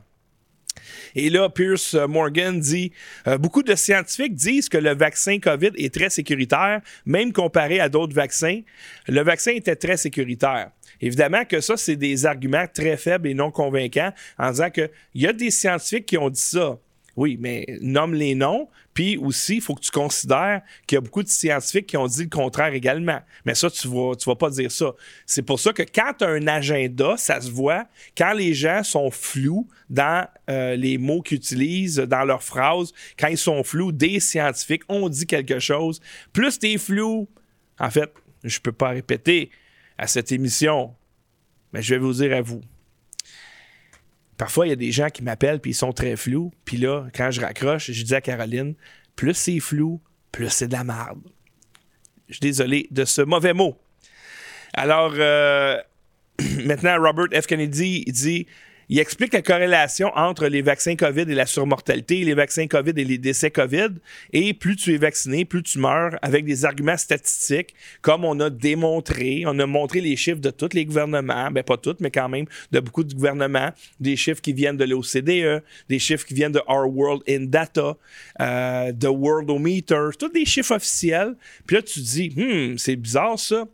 [1.16, 2.92] Et là, Pierce Morgan dit
[3.28, 7.90] euh, beaucoup de scientifiques disent que le vaccin COVID est très sécuritaire, même comparé à
[7.90, 8.62] d'autres vaccins.
[9.08, 10.72] Le vaccin était très sécuritaire.
[11.02, 15.28] Évidemment que ça, c'est des arguments très faibles et non convaincants en disant qu'il y
[15.28, 16.78] a des scientifiques qui ont dit ça.
[17.15, 18.67] Oui, mais nomme les noms.
[18.93, 22.08] Puis aussi, il faut que tu considères qu'il y a beaucoup de scientifiques qui ont
[22.08, 23.19] dit le contraire également.
[23.45, 24.93] Mais ça, tu ne vas, tu vas pas dire ça.
[25.25, 27.86] C'est pour ça que quand tu as un agenda, ça se voit.
[28.17, 33.28] Quand les gens sont flous dans euh, les mots qu'ils utilisent, dans leurs phrases, quand
[33.28, 36.01] ils sont flous, des scientifiques ont dit quelque chose.
[36.34, 37.28] Plus tu es flou,
[37.80, 39.49] en fait, je ne peux pas répéter
[39.97, 40.93] à cette émission,
[41.73, 42.62] mais je vais vous dire à vous.
[44.38, 46.52] Parfois, il y a des gens qui m'appellent puis ils sont très flous.
[46.65, 48.76] Puis là, quand je raccroche, je dis à Caroline,
[49.15, 51.21] plus c'est flou, plus c'est de la merde.
[52.28, 53.78] Je suis désolé de ce mauvais mot.
[54.74, 55.78] Alors, euh,
[56.65, 57.48] maintenant, Robert F.
[57.48, 58.48] Kennedy dit
[58.89, 63.04] il explique la corrélation entre les vaccins COVID et la surmortalité, les vaccins COVID et
[63.04, 63.89] les décès COVID.
[64.32, 68.50] Et plus tu es vacciné, plus tu meurs avec des arguments statistiques, comme on a
[68.50, 69.43] démontré.
[69.48, 72.45] On a montré les chiffres de tous les gouvernements, ben pas tous, mais quand même
[72.71, 76.62] de beaucoup de gouvernements, des chiffres qui viennent de l'OCDE, des chiffres qui viennent de
[76.67, 77.98] Our World in Data,
[78.41, 81.36] euh, de Worldometer, tous des chiffres officiels.
[81.65, 83.65] Puis là, tu te dis, hmm, c'est bizarre ça.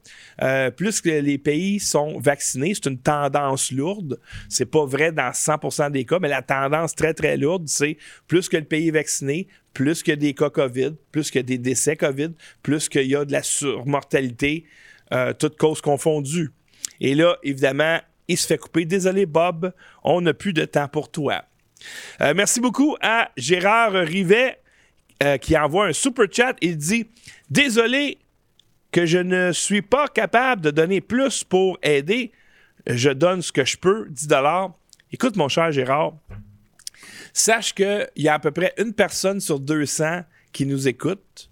[0.42, 4.20] Euh, plus que les pays sont vaccinés, c'est une tendance lourde.
[4.48, 8.48] C'est pas vrai dans 100% des cas, mais la tendance très, très lourde, c'est plus
[8.50, 12.34] que le pays est vacciné, plus que des cas COVID, plus que des décès COVID,
[12.62, 14.66] plus qu'il y a de la surmortalité,
[15.14, 16.52] euh, toutes causes confondues.
[17.00, 18.86] Et là, évidemment, il se fait couper.
[18.86, 21.44] Désolé, Bob, on n'a plus de temps pour toi.
[22.22, 24.60] Euh, merci beaucoup à Gérard Rivet
[25.24, 26.56] euh, qui envoie un super chat.
[26.62, 27.10] Il dit
[27.50, 28.20] Désolé
[28.92, 32.32] que je ne suis pas capable de donner plus pour aider.
[32.88, 34.28] Je donne ce que je peux, 10
[35.14, 36.14] Écoute, mon cher Gérard,
[37.34, 40.22] sache qu'il y a à peu près une personne sur 200
[40.54, 41.50] qui nous écoute,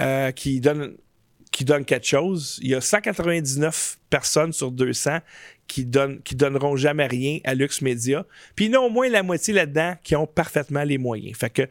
[0.00, 0.96] euh, qui, donne,
[1.50, 2.58] quelque chose.
[2.62, 5.20] Il y a 199 personnes sur 200
[5.66, 8.26] qui, donnent, qui donneront jamais rien à Lux Media.
[8.54, 11.38] Puis il au moins la moitié là-dedans qui ont parfaitement les moyens.
[11.38, 11.62] Fait que,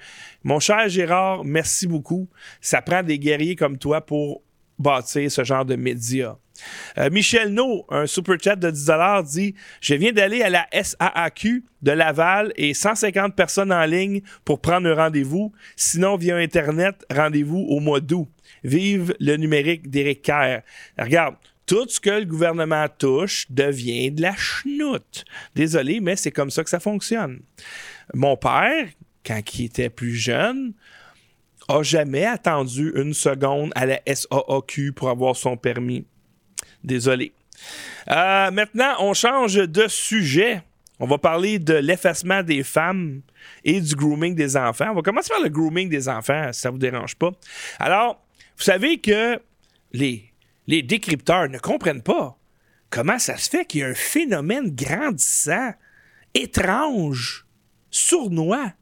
[0.43, 2.27] mon cher Gérard, merci beaucoup.
[2.59, 4.41] Ça prend des guerriers comme toi pour
[4.79, 6.37] bâtir ce genre de médias.
[6.97, 11.63] Euh, Michel No, un super chat de 10 dit Je viens d'aller à la SAAQ
[11.81, 15.51] de Laval et 150 personnes en ligne pour prendre un rendez-vous.
[15.75, 18.29] Sinon, via Internet, rendez-vous au mois d'août.
[18.63, 20.61] Vive le numérique d'Éric Kerr.
[20.97, 21.35] Regarde,
[21.65, 25.25] tout ce que le gouvernement touche devient de la chenoute.
[25.55, 27.41] Désolé, mais c'est comme ça que ça fonctionne.
[28.13, 28.87] Mon père,
[29.25, 30.73] quand il était plus jeune,
[31.67, 36.05] a jamais attendu une seconde à la SAAQ pour avoir son permis.
[36.83, 37.33] Désolé.
[38.09, 40.61] Euh, maintenant, on change de sujet.
[40.99, 43.21] On va parler de l'effacement des femmes
[43.63, 44.89] et du grooming des enfants.
[44.91, 47.31] On va commencer par le grooming des enfants, si ça ne vous dérange pas.
[47.79, 48.23] Alors,
[48.57, 49.39] vous savez que
[49.91, 50.31] les,
[50.67, 52.37] décrypteurs ne comprennent pas
[52.89, 55.73] comment ça se fait qu'il y a un phénomène grandissant,
[56.33, 57.45] étrange,
[57.89, 58.73] sournois,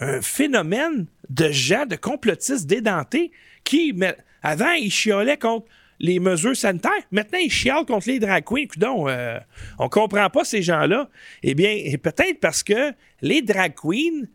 [0.00, 3.32] un phénomène de gens, de complotistes dédentés
[3.64, 3.94] qui,
[4.42, 5.66] avant, ils chiolaient contre
[6.00, 6.90] les mesures sanitaires.
[7.12, 8.66] Maintenant, ils chialent contre les drag queens.
[8.78, 9.38] Donc, euh,
[9.78, 11.08] on comprend pas ces gens-là.
[11.42, 14.26] Eh bien, peut-être parce que les drag queens,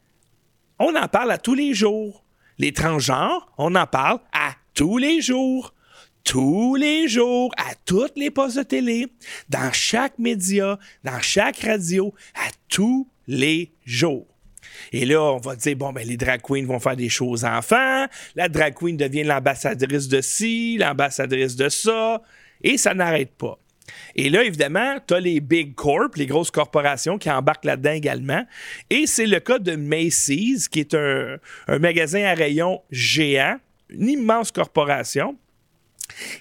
[0.79, 2.23] on en parle à tous les jours.
[2.59, 5.73] Les transgenres, on en parle à tous les jours.
[6.23, 9.07] Tous les jours, à toutes les postes de télé,
[9.49, 14.34] dans chaque média, dans chaque radio, à tous les jours.
[14.91, 18.05] Et là, on va dire, bon, ben, les drag queens vont faire des choses enfants.
[18.35, 22.21] La drag queen devient l'ambassadrice de ci, l'ambassadrice de ça.
[22.63, 23.59] Et ça n'arrête pas.
[24.15, 28.45] Et là, évidemment, tu as les big corps, les grosses corporations qui embarquent là-dedans également.
[28.89, 33.57] Et c'est le cas de Macy's, qui est un, magasin à rayon géant,
[33.89, 35.37] une immense corporation.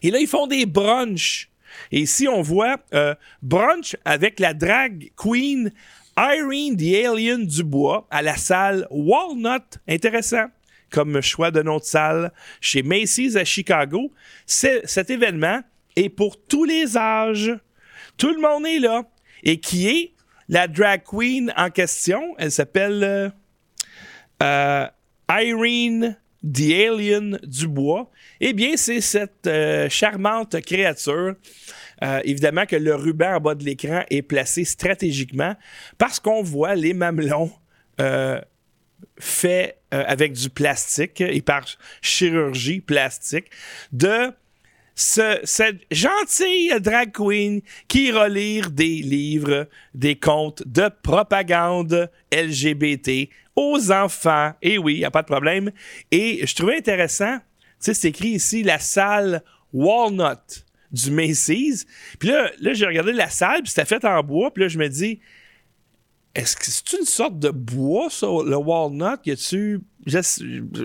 [0.02, 1.50] Et là, ils font des brunchs.
[1.90, 5.72] Et ici, on voit euh, brunch avec la drag queen
[6.16, 9.78] Irene the Alien Dubois à la salle Walnut.
[9.88, 10.46] Intéressant
[10.90, 14.12] comme choix de notre salle chez Macy's à Chicago.
[14.46, 15.60] Cet événement
[15.96, 17.52] est pour tous les âges.
[18.16, 19.02] Tout le monde est là.
[19.42, 20.12] Et qui est
[20.48, 22.34] la drag queen en question?
[22.38, 23.28] Elle s'appelle euh,
[24.42, 24.86] euh,
[25.28, 28.10] Irene The Alien Dubois.
[28.40, 31.34] Eh bien, c'est cette euh, charmante créature.
[32.24, 35.56] Évidemment que le ruban en bas de l'écran est placé stratégiquement
[35.98, 37.50] parce qu'on voit les mamelons
[39.18, 41.64] faits avec du plastique et par
[42.02, 43.46] chirurgie plastique
[43.92, 44.32] de
[44.94, 53.90] cette gentille drag queen qui ira lire des livres, des contes de propagande LGBT aux
[53.90, 54.52] enfants.
[54.62, 55.72] Et oui, il n'y a pas de problème.
[56.10, 57.44] Et je trouvais intéressant, tu
[57.80, 60.64] sais, c'est écrit ici la salle Walnut
[60.94, 61.84] du Macy's.
[62.18, 64.78] Puis là, là j'ai regardé la salle, puis c'était fait en bois, puis là, je
[64.78, 65.20] me dis,
[66.34, 69.20] est-ce que c'est une sorte de bois, ça, le walnut?
[69.24, 69.80] Y a-tu.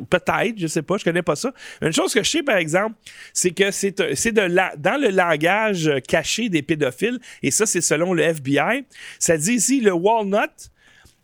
[0.09, 1.51] Peut-être, je sais pas, je connais pas ça.
[1.81, 2.95] Une chose que je sais, par exemple,
[3.33, 3.91] c'est que c'est
[4.31, 8.85] dans le langage caché des pédophiles, et ça, c'est selon le FBI,
[9.17, 10.71] ça dit ici le walnut,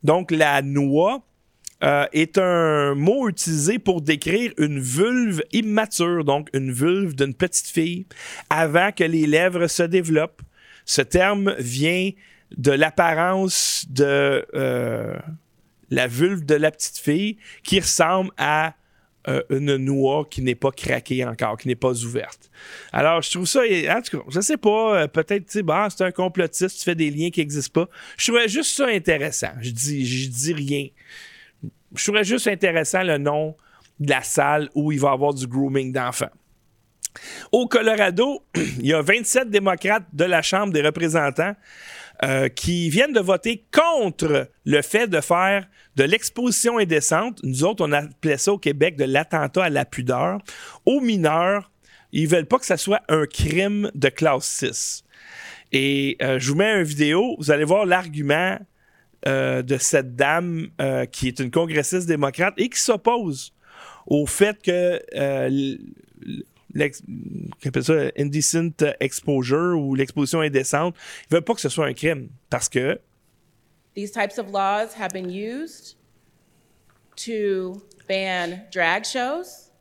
[0.04, 1.24] donc la noix,
[1.86, 7.68] euh, est un mot utilisé pour décrire une vulve immature, donc une vulve d'une petite
[7.68, 8.08] fille,
[8.50, 10.42] avant que les lèvres se développent.
[10.86, 12.10] Ce terme vient
[12.58, 15.16] de l'apparence de euh,
[15.92, 18.74] la vulve de la petite fille qui ressemble à
[19.28, 22.50] euh, une noix qui n'est pas craquée encore, qui n'est pas ouverte.
[22.94, 26.04] Alors, je trouve ça, en tout cas, je sais pas, peut-être, tu sais, bah, c'est
[26.04, 27.92] un complotiste, tu fais des liens qui n'existent pas.
[28.18, 29.52] Je trouvais juste ça intéressant.
[29.62, 30.88] Je dis, je dis rien.
[31.98, 33.56] Je trouvais juste intéressant le nom
[34.00, 36.32] de la salle où il va y avoir du grooming d'enfants.
[37.52, 41.56] Au Colorado, il y a 27 démocrates de la Chambre des représentants
[42.24, 47.86] euh, qui viennent de voter contre le fait de faire de l'exposition indécente, nous autres,
[47.86, 50.40] on appelait ça au Québec de l'attentat à la pudeur,
[50.86, 51.72] aux mineurs.
[52.12, 55.04] Ils veulent pas que ça soit un crime de classe 6.
[55.72, 58.58] Et euh, je vous mets une vidéo, vous allez voir l'argument
[59.28, 60.70] euh, de cette dame
[61.12, 63.54] qui est une congressiste démocrate et qui s'oppose
[64.08, 65.02] au fait que
[67.82, 70.96] ça, indecent exposure ou l'exposition indécente.
[71.30, 73.00] Ils veulent pas que ce soit un crime parce que
[73.96, 75.96] these types of laws have been used
[77.16, 79.72] to ban drag shows,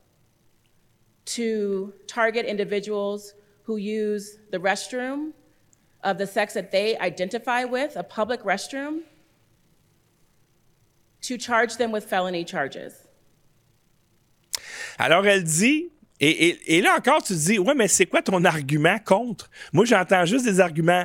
[1.26, 5.32] to target individuals who use the restroom
[6.02, 9.00] of the sex that they identify with, a public restroom,
[11.28, 12.92] to charge them with felony charges.
[14.98, 18.98] Alors elle dit et, là encore, tu te dis, ouais, mais c'est quoi ton argument
[18.98, 19.50] contre?
[19.72, 21.04] Moi, j'entends juste des arguments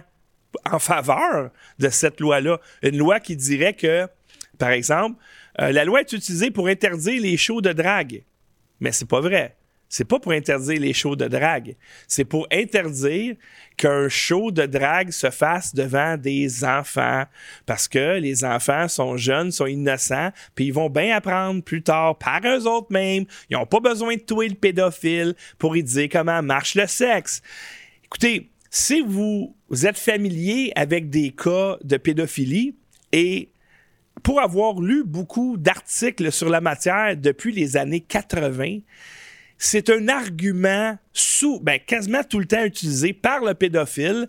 [0.70, 2.60] en faveur de cette loi-là.
[2.84, 4.08] Une loi qui dirait que,
[4.58, 5.22] par exemple,
[5.60, 8.24] euh, la loi est utilisée pour interdire les shows de drague.
[8.80, 9.58] Mais c'est pas vrai
[9.90, 11.76] c'est pas pour interdire les shows de drague.
[12.08, 13.36] C'est pour interdire
[13.76, 17.24] qu'un show de drague se fasse devant des enfants.
[17.66, 22.20] Parce que les enfants sont jeunes, sont innocents, puis ils vont bien apprendre plus tard
[22.20, 23.26] par eux autres mêmes.
[23.50, 27.42] Ils n'ont pas besoin de tuer le pédophile pour y dire comment marche le sexe.
[28.06, 32.76] Écoutez, si vous êtes familier avec des cas de pédophilie
[33.12, 33.50] et
[34.22, 38.80] pour avoir lu beaucoup d'articles sur la matière depuis les années 80,
[39.60, 44.28] c'est un argument sous, ben, quasiment tout le temps utilisé par le pédophile.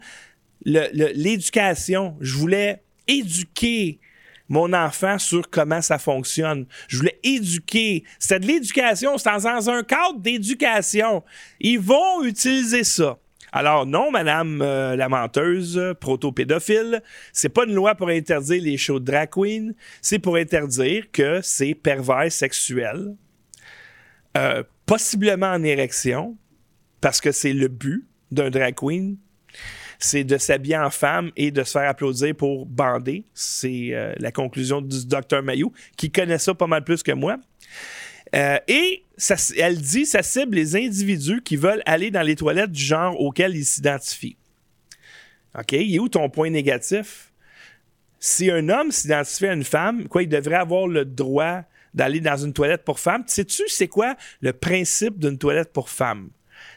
[0.66, 2.16] L'éducation.
[2.20, 4.00] Je voulais éduquer
[4.48, 6.66] mon enfant sur comment ça fonctionne.
[6.88, 8.04] Je voulais éduquer.
[8.18, 11.22] C'est de l'éducation, c'est dans un cadre d'éducation.
[11.60, 13.16] Ils vont utiliser ça.
[13.52, 19.00] Alors non, Madame euh, la menteuse, proto-pédophile, c'est pas une loi pour interdire les shows
[19.00, 23.16] de drag queen, c'est pour interdire que c'est pervers sexuel.
[24.36, 26.36] Euh, possiblement en érection,
[27.00, 29.18] parce que c'est le but d'un drag queen,
[30.00, 33.24] c'est de s'habiller en femme et de se faire applaudir pour bander.
[33.32, 37.36] C'est euh, la conclusion du docteur Mayou, qui connaît ça pas mal plus que moi.
[38.34, 39.04] Euh, et
[39.58, 43.54] elle dit ça cible les individus qui veulent aller dans les toilettes du genre auquel
[43.54, 44.38] ils s'identifient.
[45.56, 45.70] OK?
[45.70, 47.32] Il est où ton point négatif?
[48.18, 51.62] Si un homme s'identifie à une femme, quoi, il devrait avoir le droit
[51.94, 53.24] d'aller dans une toilette pour femmes.
[53.26, 56.30] Sais-tu c'est quoi le principe d'une toilette pour femmes?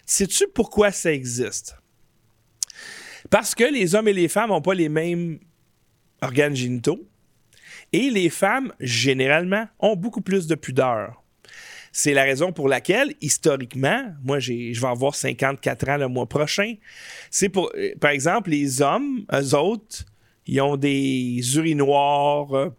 [0.05, 1.75] Sais-tu pourquoi ça existe?
[3.29, 5.39] Parce que les hommes et les femmes n'ont pas les mêmes
[6.21, 6.99] organes génitaux.
[7.91, 11.23] Et les femmes, généralement, ont beaucoup plus de pudeur.
[11.91, 16.73] C'est la raison pour laquelle, historiquement, moi, je vais avoir 54 ans le mois prochain.
[17.29, 20.03] C'est pour, euh, par exemple, les hommes, eux autres,
[20.47, 22.71] ils ont des urinoirs.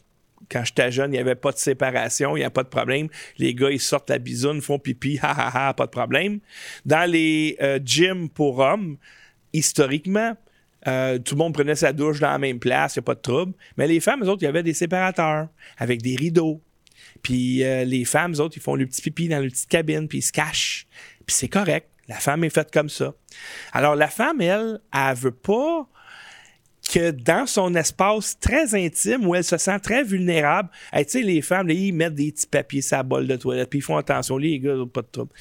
[0.44, 2.68] Euh, quand j'étais jeune, il n'y avait pas de séparation, il n'y a pas de
[2.68, 3.08] problème.
[3.38, 6.40] Les gars, ils sortent la bisoune, font pipi, ha ha ha, pas de problème.
[6.84, 8.96] Dans les euh, gyms pour hommes,
[9.52, 10.36] historiquement,
[10.84, 13.20] tout le monde prenait sa douche dans la même place, il n'y a pas de
[13.20, 13.54] trouble.
[13.78, 16.60] Mais les femmes, eux autres, il y avait des séparateurs avec des rideaux.
[17.22, 20.08] Puis euh, les femmes, eux autres, ils font le petit pipi dans le petite cabine,
[20.08, 20.86] puis ils se cachent.
[21.26, 21.88] Puis c'est correct.
[22.08, 23.14] La femme est faite comme ça.
[23.72, 25.88] Alors la femme, elle, elle veut pas
[26.94, 31.42] que dans son espace très intime où elle se sent très vulnérable, tu sais, les
[31.42, 34.38] femmes, ils mettent des petits papiers sur la bolle de toilette, puis ils font attention,
[34.38, 35.32] les gars, pas de trouble.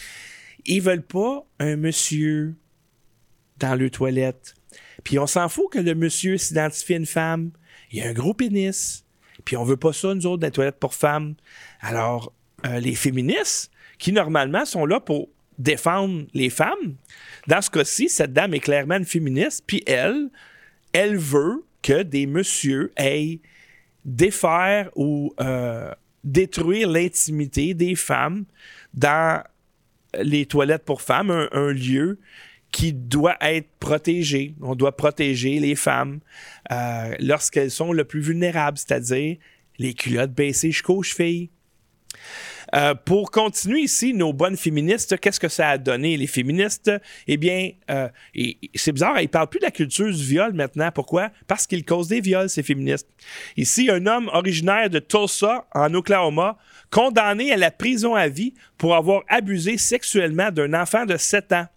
[0.66, 2.56] Ils veulent pas un monsieur
[3.60, 4.56] dans le toilette.
[5.04, 7.52] Puis on s'en fout que le monsieur s'identifie à une femme.
[7.92, 9.06] Il y a un gros pénis.
[9.46, 11.36] Puis on veut pas ça, nous autres, dans les toilettes pour femmes.
[11.82, 12.34] Alors,
[12.66, 16.96] euh, les féministes, qui normalement sont là pour défendre les femmes,
[17.48, 20.30] dans ce cas-ci, cette dame est clairement une féministe, puis elle,
[20.94, 23.42] elle veut que des messieurs aillent
[24.06, 25.92] défaire ou euh,
[26.24, 28.46] détruire l'intimité des femmes
[28.94, 29.44] dans
[30.20, 32.20] les toilettes pour femmes, un lieu
[32.72, 34.56] qui doit être protégé.
[34.62, 36.20] On doit protéger les femmes
[36.72, 39.38] euh, lorsqu'elles sont le plus vulnérables, c'est-à-dire
[39.78, 41.50] les culottes baissées jusqu'aux chevilles.
[42.74, 46.92] Euh, pour continuer ici, nos bonnes féministes, qu'est-ce que ça a donné, les féministes?
[47.28, 48.10] Eh bien, euh,
[48.74, 50.90] c'est bizarre, ils ne parlent plus de la culture du viol maintenant.
[50.92, 51.30] Pourquoi?
[51.48, 53.08] Parce qu'ils causent des viols, ces féministes.
[53.58, 56.58] Ici, un homme originaire de Tulsa, en Oklahoma,
[56.90, 61.68] condamné à la prison à vie pour avoir abusé sexuellement d'un enfant de 7 ans.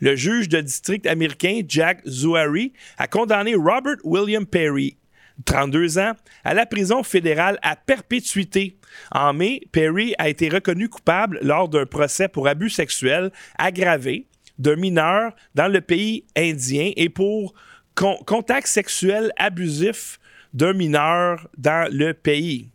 [0.00, 4.96] Le juge de district américain Jack Zouari a condamné Robert William Perry,
[5.44, 6.12] 32 ans,
[6.44, 8.78] à la prison fédérale à perpétuité.
[9.12, 14.26] En mai, Perry a été reconnu coupable lors d'un procès pour abus sexuels aggravé
[14.58, 17.54] d'un mineur dans le pays indien et pour
[17.94, 20.18] contact sexuel abusif
[20.52, 22.70] d'un mineur dans le pays.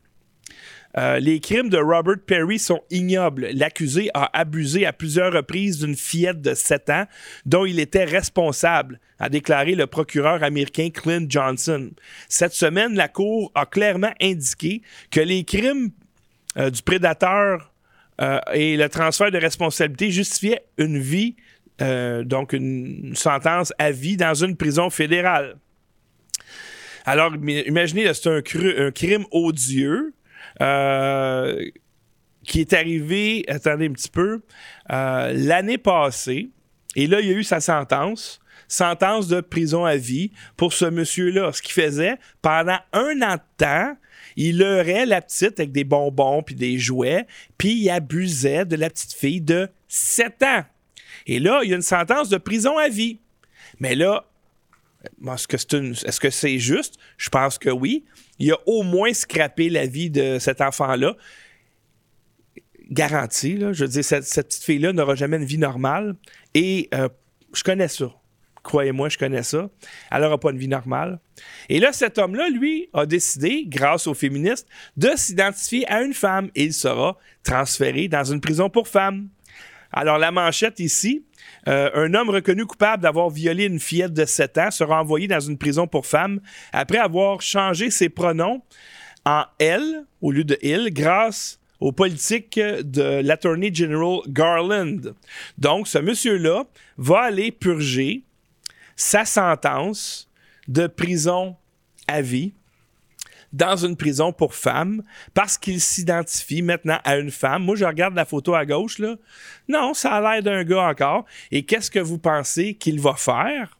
[0.98, 3.48] Euh, les crimes de Robert Perry sont ignobles.
[3.54, 7.06] L'accusé a abusé à plusieurs reprises d'une fillette de 7 ans
[7.46, 11.92] dont il était responsable, a déclaré le procureur américain Clint Johnson.
[12.30, 15.90] Cette semaine, la Cour a clairement indiqué que les crimes
[16.58, 17.72] euh, du prédateur
[18.22, 21.36] euh, et le transfert de responsabilité justifiaient une vie,
[21.80, 25.58] donc une sentence à vie dans une prison fédérale.
[27.06, 30.14] Alors, imaginez, c'est un, un, crime odieux
[30.62, 31.64] euh,
[32.44, 34.42] qui est arrivé, attendez un petit peu,
[34.92, 36.50] euh, l'année passée.
[36.96, 40.86] Et là, il y a eu sa sentence sentence de prison à vie pour ce
[40.86, 41.52] monsieur-là.
[41.54, 43.96] Ce qu'il faisait, pendant un an de temps,
[44.36, 48.90] il leurrait la petite avec des bonbons puis des jouets, puis il abusait de la
[48.90, 50.64] petite fille de 7 ans.
[51.28, 53.20] Et là, il y a une sentence de prison à vie.
[53.80, 54.26] Mais là,
[55.24, 56.96] est-ce que c'est juste?
[57.18, 58.06] Je pense que oui.
[58.44, 61.16] Il a au moins scrappé la vie de cet enfant-là.
[62.92, 63.58] Garanti.
[63.58, 66.16] Je veux dire, cette, petite fille-là n'aura jamais une vie normale.
[66.54, 67.08] Et euh,
[67.54, 68.14] je connais ça.
[68.62, 69.70] Croyez-moi, je connais ça.
[70.12, 71.22] Elle n'aura pas une vie normale.
[71.70, 76.52] Et là, cet homme-là, lui, a décidé, grâce aux féministes, de s'identifier à une femme
[76.54, 79.30] et il sera transféré dans une prison pour femmes.
[79.94, 81.24] Alors, la manchette ici,
[81.68, 85.40] euh, un homme reconnu coupable d'avoir violé une fillette de 7 ans sera envoyé dans
[85.40, 88.62] une prison pour femmes après avoir changé ses pronoms
[89.26, 95.14] en elle au lieu de il grâce aux politiques de l'Attorney General Garland.
[95.58, 96.64] Donc, ce monsieur-là
[96.98, 98.24] va aller purger
[98.96, 100.30] sa sentence
[100.68, 101.56] de prison
[102.08, 102.54] à vie
[103.54, 107.64] dans une prison pour femmes parce qu'il s'identifie maintenant à une femme.
[107.64, 109.16] Moi, je regarde la photo à gauche, là.
[109.70, 111.26] Non, ça a l'air d'un gars encore.
[111.52, 113.78] Et qu'est-ce que vous pensez qu'il va faire?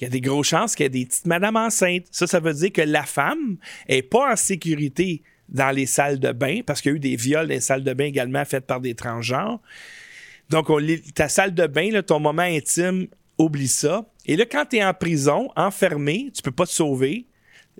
[0.00, 2.06] Il y a des grosses chances qu'il y ait des petites madames enceintes.
[2.10, 6.32] Ça, ça veut dire que la femme est pas en sécurité dans les salles de
[6.32, 8.66] bain parce qu'il y a eu des viols dans les salles de bain également faites
[8.66, 9.60] par des transgenres.
[10.50, 10.68] Donc,
[11.14, 13.06] ta salle de bain, ton moment intime,
[13.38, 14.04] oublie ça.
[14.26, 17.26] Et là, quand tu es en prison, enfermé, tu peux pas te sauver,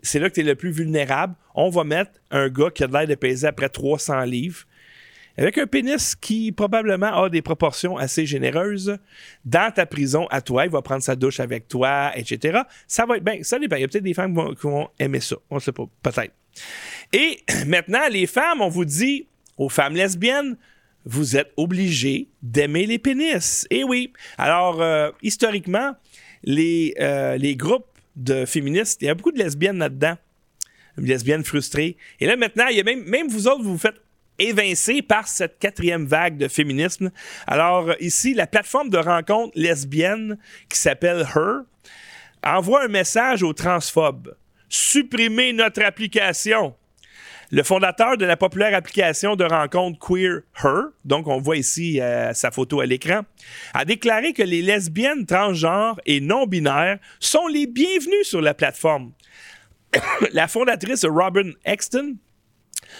[0.02, 1.34] c'est là que tu es le plus vulnérable.
[1.54, 4.64] On va mettre un gars qui a l'air de peser après 300 livres,
[5.36, 8.98] avec un pénis qui probablement a des proportions assez généreuses,
[9.44, 10.64] dans ta prison à toi.
[10.64, 12.60] Il va prendre sa douche avec toi, etc.
[12.86, 13.38] Ça va être bien.
[13.42, 13.76] Ça dépend.
[13.76, 15.36] Il y a peut-être des femmes qui vont, aimer ça.
[15.50, 15.84] On ne sait pas.
[16.02, 16.34] Peut-être.
[17.12, 19.26] Et maintenant, les femmes, on vous dit
[19.56, 20.56] aux femmes lesbiennes,
[21.04, 23.66] vous êtes obligées d'aimer les pénis.
[23.70, 24.12] Et oui.
[24.38, 25.92] Alors, euh, historiquement,
[26.44, 27.86] les, euh, les groupes
[28.16, 30.16] de féministes, il y a beaucoup de lesbiennes là-dedans.
[30.96, 31.96] Lesbiennes frustrées.
[32.20, 34.00] Et là, maintenant, il même vous autres, vous vous faites
[34.38, 37.10] évincé par cette quatrième vague de féminisme.
[37.46, 40.38] Alors ici, la plateforme de rencontre lesbienne
[40.68, 41.62] qui s'appelle Her
[42.44, 44.36] envoie un message aux transphobes.
[44.68, 46.74] Supprimez notre application.
[47.54, 52.32] Le fondateur de la populaire application de rencontre Queer Her, donc on voit ici euh,
[52.32, 53.20] sa photo à l'écran,
[53.74, 59.12] a déclaré que les lesbiennes transgenres et non-binaires sont les bienvenus sur la plateforme.
[60.32, 62.16] la fondatrice Robin Exton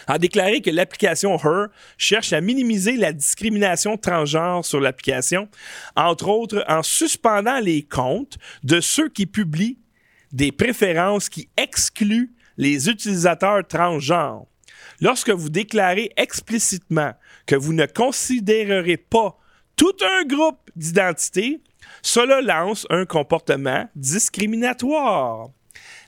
[0.07, 1.67] a déclaré que l'application Her
[1.99, 5.49] cherche à minimiser la discrimination transgenre sur l'application,
[5.97, 9.81] entre autres en suspendant les comptes de ceux qui publient
[10.31, 14.47] des préférences qui excluent les utilisateurs transgenres.
[15.01, 17.15] Lorsque vous déclarez explicitement
[17.47, 19.37] que vous ne considérerez pas
[19.77, 21.61] tout un groupe d'identités,
[22.03, 25.49] cela lance un comportement discriminatoire.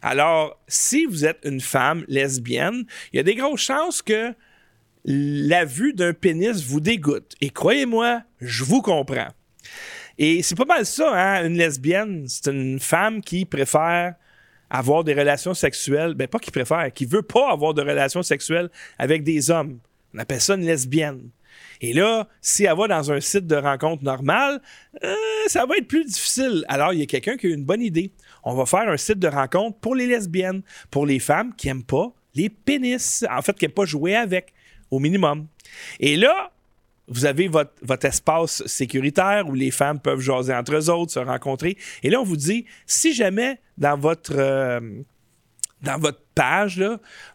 [0.03, 4.35] Alors, si vous êtes une femme lesbienne, il y a des grosses chances que
[5.05, 7.35] la vue d'un pénis vous dégoûte.
[7.41, 9.29] Et croyez-moi, je vous comprends.
[10.19, 12.25] Et c'est pas mal ça, hein, une lesbienne.
[12.29, 14.15] C'est une femme qui préfère
[14.71, 16.15] avoir des relations sexuelles.
[16.15, 19.79] Ben, pas qui préfère, qui veut pas avoir de relations sexuelles avec des hommes.
[20.15, 21.31] On appelle ça une lesbienne.
[21.81, 24.61] Et là, si elle va dans un site de rencontre normal,
[25.05, 25.15] euh,
[25.47, 26.65] ça va être plus difficile.
[26.69, 28.13] Alors, il y a quelqu'un qui a une bonne idée.
[28.45, 31.85] On va faire un site de rencontre pour les lesbiennes, pour les femmes qui n'aiment
[31.85, 34.53] pas les pénis, en fait, qui n'aiment pas jouer avec,
[34.91, 35.47] au minimum.
[36.01, 36.53] Et là,
[37.09, 41.77] vous avez votre, espace sécuritaire où les femmes peuvent jaser entre eux autres, se rencontrer.
[42.03, 44.81] Et là, on vous dit, si jamais dans votre, euh,
[45.83, 46.83] dans votre page,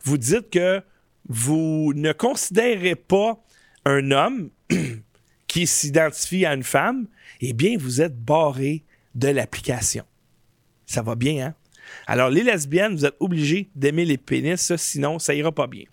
[0.04, 0.82] vous dites que
[1.28, 3.42] vous ne considérez pas
[3.86, 4.50] un homme
[5.48, 7.08] qui s'identifie à une femme,
[7.40, 8.84] eh bien, vous êtes barré
[9.16, 10.04] de l'application.
[10.86, 11.56] Ça va bien, hein?
[12.08, 15.86] Alors, les lesbiennes, vous êtes obligés d'aimer les pénis, sinon, ça ira pas bien.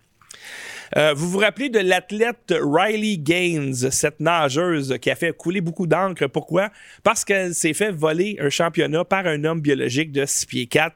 [0.97, 5.87] Euh, vous vous rappelez de l'athlète Riley Gaines, cette nageuse qui a fait couler beaucoup
[5.87, 6.27] d'encre.
[6.27, 6.71] Pourquoi?
[7.03, 10.95] Parce qu'elle s'est fait voler un championnat par un homme biologique de 6 pieds 4.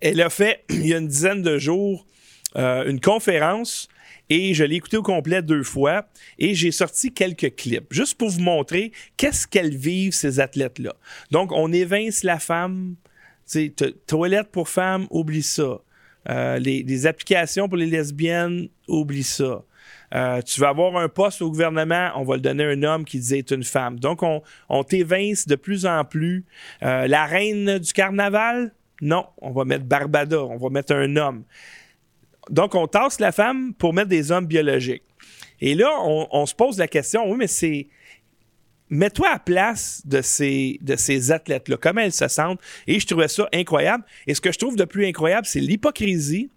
[0.00, 2.06] Elle a fait, il y a une dizaine de jours,
[2.56, 3.88] euh, une conférence
[4.30, 6.06] et je l'ai écouté au complet deux fois
[6.38, 10.94] et j'ai sorti quelques clips juste pour vous montrer qu'est-ce qu'elles vivent ces athlètes-là.
[11.30, 12.94] Donc, on évince la femme,
[14.06, 15.80] toilette pour femmes, oublie ça.
[16.28, 19.62] Euh, les, applications pour les lesbiennes, oublie ça.
[20.14, 23.04] Euh, tu vas avoir un poste au gouvernement, on va le donner à un homme
[23.04, 23.98] qui disait une femme.
[23.98, 26.44] Donc, on, on t'évince de plus en plus.
[26.82, 31.44] Euh, la reine du carnaval, non, on va mettre Barbada, on va mettre un homme.
[32.50, 35.02] Donc, on tasse la femme pour mettre des hommes biologiques.
[35.60, 37.88] Et là, on, se pose la question, oui, mais c'est...
[38.94, 42.60] Mets-toi à place de ces, de ces athlètes-là, comment elles se sentent.
[42.86, 44.04] Et je trouvais ça incroyable.
[44.28, 46.48] Et ce que je trouve de plus incroyable, c'est l'hypocrisie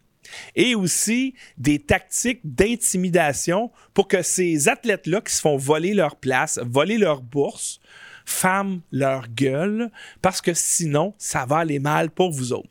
[0.56, 6.60] et aussi des tactiques d'intimidation pour que ces athlètes-là qui se font voler leur place,
[6.64, 7.80] voler leur bourse,
[8.24, 9.90] ferment leur gueule,
[10.22, 12.70] parce que sinon, ça va aller mal pour vous autres.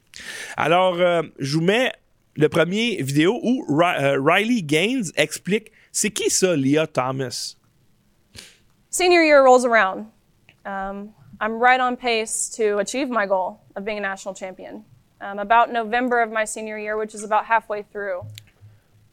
[0.56, 1.92] Alors, euh, je vous mets
[2.36, 7.55] le premier vidéo où euh, Riley Gaines explique c'est qui ça, Leah Thomas?
[8.96, 10.06] Senior year rolls around.
[10.64, 14.86] Um, I'm right on pace to achieve my goal of being a national champion.
[15.20, 18.22] Um, about November of my senior year, which is about halfway through,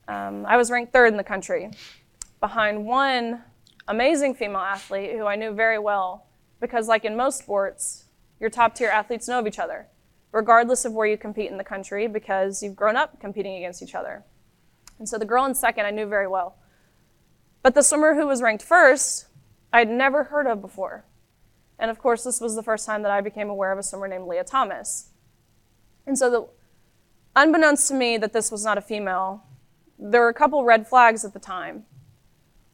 [0.08, 1.70] um, I was ranked third in the country,
[2.40, 3.42] behind one
[3.90, 6.28] amazing female athlete who I knew very well,
[6.62, 8.06] because, like in most sports,
[8.40, 9.88] your top tier athletes know of each other
[10.32, 13.96] regardless of where you compete in the country, because you've grown up competing against each
[13.96, 14.24] other.
[14.98, 16.56] And so the girl in second, I knew very well.
[17.62, 19.28] But the swimmer who was ranked first,
[19.74, 21.04] I'd never heard of before.
[21.80, 24.08] And of course, this was the first time that I became aware of a swimmer
[24.08, 25.10] named Leah Thomas.
[26.06, 26.48] And so, the,
[27.36, 29.44] unbeknownst to me that this was not a female,
[29.98, 31.86] there were a couple red flags at the time.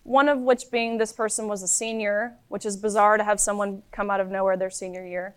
[0.04, 3.84] One of which being this person was a senior, which is bizarre to have someone
[3.91, 5.36] come out of nowhere their senior year.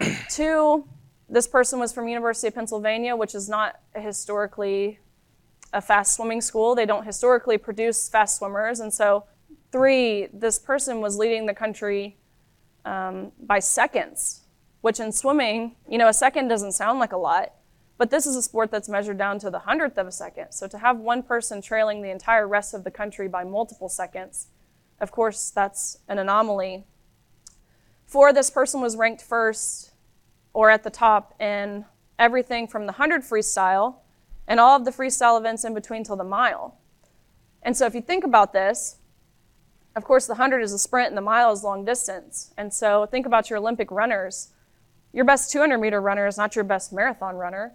[0.30, 0.86] Two,
[1.28, 4.98] this person was from University of Pennsylvania, which is not historically
[5.72, 6.74] a fast swimming school.
[6.74, 8.80] They don't historically produce fast swimmers.
[8.80, 9.24] And so,
[9.72, 12.18] three, this person was leading the country
[12.84, 14.42] um, by seconds,
[14.82, 17.54] which in swimming, you know, a second doesn't sound like a lot,
[17.96, 20.52] but this is a sport that's measured down to the hundredth of a second.
[20.52, 24.48] So to have one person trailing the entire rest of the country by multiple seconds,
[25.00, 26.84] of course, that's an anomaly.
[28.04, 29.92] Four, this person was ranked first
[30.52, 31.86] or at the top in
[32.18, 33.96] everything from the 100 freestyle
[34.46, 36.76] and all of the freestyle events in between till the mile.
[37.62, 38.96] And so if you think about this,
[39.94, 42.52] of course, the 100 is a sprint and the mile is long distance.
[42.56, 44.48] And so think about your Olympic runners.
[45.12, 47.72] your best 200 meter runner is not your best marathon runner.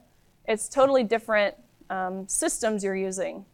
[0.48, 1.56] It's totally different
[1.90, 3.46] um, systems you're using.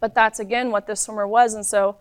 [0.00, 1.54] But that's again what this swimmer was.
[1.54, 1.98] And so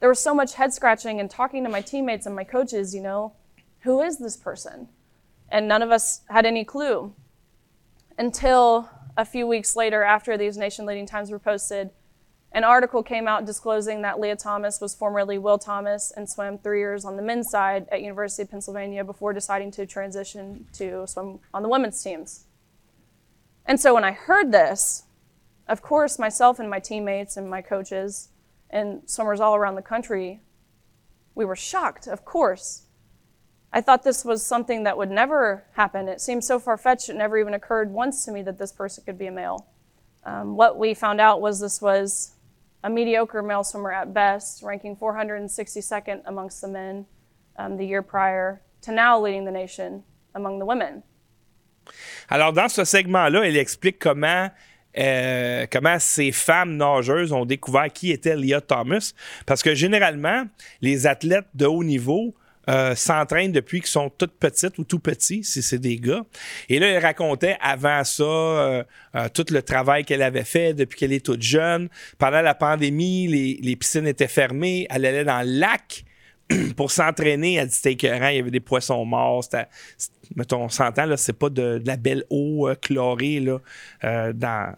[0.00, 3.00] there was so much head scratching and talking to my teammates and my coaches, you
[3.00, 3.32] know,
[3.80, 4.88] who is this person?
[5.48, 7.14] And none of us had any clue
[8.18, 11.90] until a few weeks later, after these nation leading times were posted,
[12.56, 16.78] an article came out disclosing that Leah Thomas was formerly Will Thomas and swam three
[16.78, 21.38] years on the men's side at University of Pennsylvania before deciding to transition to swim
[21.52, 22.46] on the women's teams.
[23.66, 25.02] And so when I heard this,
[25.68, 28.30] of course, myself and my teammates and my coaches
[28.70, 30.40] and swimmers all around the country,
[31.34, 32.84] we were shocked, of course.
[33.70, 36.08] I thought this was something that would never happen.
[36.08, 39.04] It seemed so far fetched, it never even occurred once to me that this person
[39.04, 39.66] could be a male.
[40.24, 42.32] Um, what we found out was this was
[42.86, 47.04] a mediocre male swimmer at best, ranking 462nd amongst the men
[47.58, 51.02] um, the year prior, to now leading the nation among the women.
[52.30, 54.50] Alors, dans ce segment-là, elle explique comment
[54.98, 59.12] Euh, comment ces femmes nageuses ont découvert qui était Leah Thomas.
[59.44, 60.44] Parce que généralement,
[60.80, 62.34] les athlètes de haut niveau
[62.68, 66.24] euh, s'entraînent depuis qu'ils sont toutes petites ou tout petits, si c'est des gars.
[66.68, 68.82] Et là, elle racontait avant ça euh,
[69.32, 71.88] tout le travail qu'elle avait fait depuis qu'elle est toute jeune.
[72.18, 74.88] Pendant la pandémie, les, piscines étaient fermées.
[74.90, 76.04] Elle allait dans le lac
[76.76, 79.44] pour s'entraîner, elle dit c'était écœurant, il y avait des poissons morts.
[80.34, 84.74] Mettons, on s'entend, là, c'est pas de, la belle eau chlorée là, dans,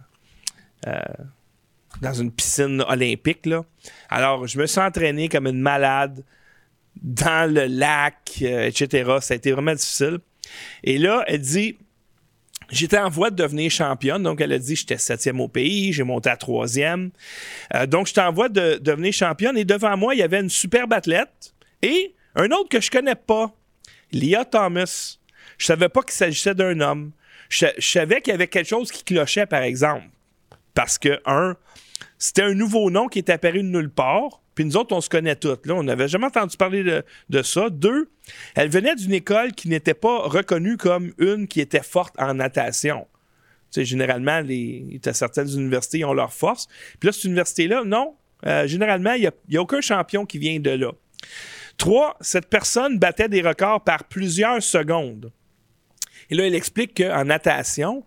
[0.86, 3.48] euh, une piscine olympique.
[4.10, 6.22] Alors, je me suis entraîné comme une malade
[7.02, 9.10] dans le lac, euh, etc.
[9.20, 10.18] Ça a été vraiment difficile.
[10.84, 11.76] Et là, elle dit
[12.70, 16.02] J'étais en voie de devenir championne, donc elle a dit j'étais septième au pays, j'ai
[16.02, 17.10] monté à troisième.
[17.74, 20.50] Euh, donc j'étais en voie de, devenir championne et devant moi il y avait une
[20.50, 23.54] superbe athlète et un autre que je connais pas,
[24.12, 25.16] Leah Thomas.
[25.56, 27.12] Je savais pas qu'il s'agissait d'un homme.
[27.48, 30.04] je savais qu'il y avait quelque chose qui clochait par exemple.
[30.74, 31.56] Parce que, un,
[32.18, 34.42] c'était un nouveau nom qui est apparu de nulle part.
[34.58, 35.66] Puis nous autres, on se connaît toutes.
[35.66, 35.74] Là.
[35.76, 37.70] On n'avait jamais entendu parler de, ça.
[37.70, 38.10] Deux,
[38.56, 43.06] elle venait d'une école qui n'était pas reconnue comme une qui était forte en natation.
[43.70, 46.66] Tu sais, généralement, les, certaines universités ont leur force.
[46.98, 48.16] Puis là, cette université-là, non.
[48.46, 50.90] Euh, généralement, il n'y a, a, aucun champion qui vient de là.
[51.76, 55.30] Trois, cette personne battait des records par plusieurs secondes.
[56.30, 58.04] Et là, elle explique qu'en natation,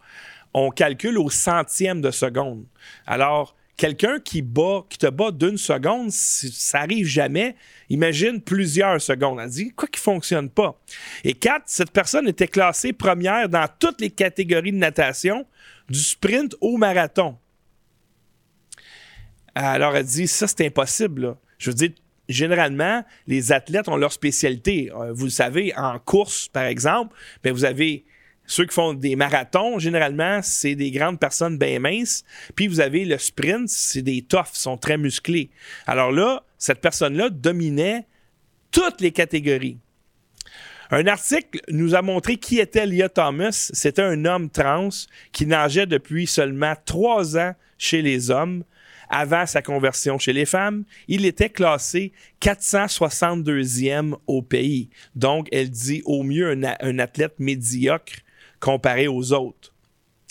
[0.54, 2.66] on calcule au centième de seconde.
[3.08, 7.56] Alors, quelqu'un qui bat, qui te bat d'une seconde, ça arrive jamais.
[7.90, 9.40] Imagine plusieurs secondes.
[9.42, 10.80] Elle dit quoi qui fonctionne pas.
[11.24, 15.48] Et quatre, cette personne était classée première dans toutes les catégories de natation,
[15.90, 17.36] du sprint au marathon.
[19.56, 21.36] Alors elle dit ça c'est impossible.
[21.58, 21.92] Je veux dire
[22.30, 24.92] généralement, les athlètes ont leur spécialité.
[24.94, 28.06] Euh, vous le savez, en course, par exemple, bien, vous avez
[28.52, 32.26] ceux qui font des marathons, généralement, c'est des grandes personnes bien minces.
[32.54, 35.50] Puis vous avez le sprint, c'est des toughs, sont très musclés.
[35.88, 38.06] Alors là, cette personne-là dominait
[38.70, 39.78] toutes les catégories.
[40.90, 43.70] Un article nous a montré qui était Leah Thomas.
[43.72, 44.90] C'était un homme trans
[45.32, 48.66] qui nageait depuis seulement trois ans chez les hommes.
[49.10, 54.90] Avant sa conversion chez les femmes, il était classé 462e au pays.
[55.16, 58.16] Donc, elle dit au mieux un athlète médiocre
[58.62, 59.74] comparé aux autres.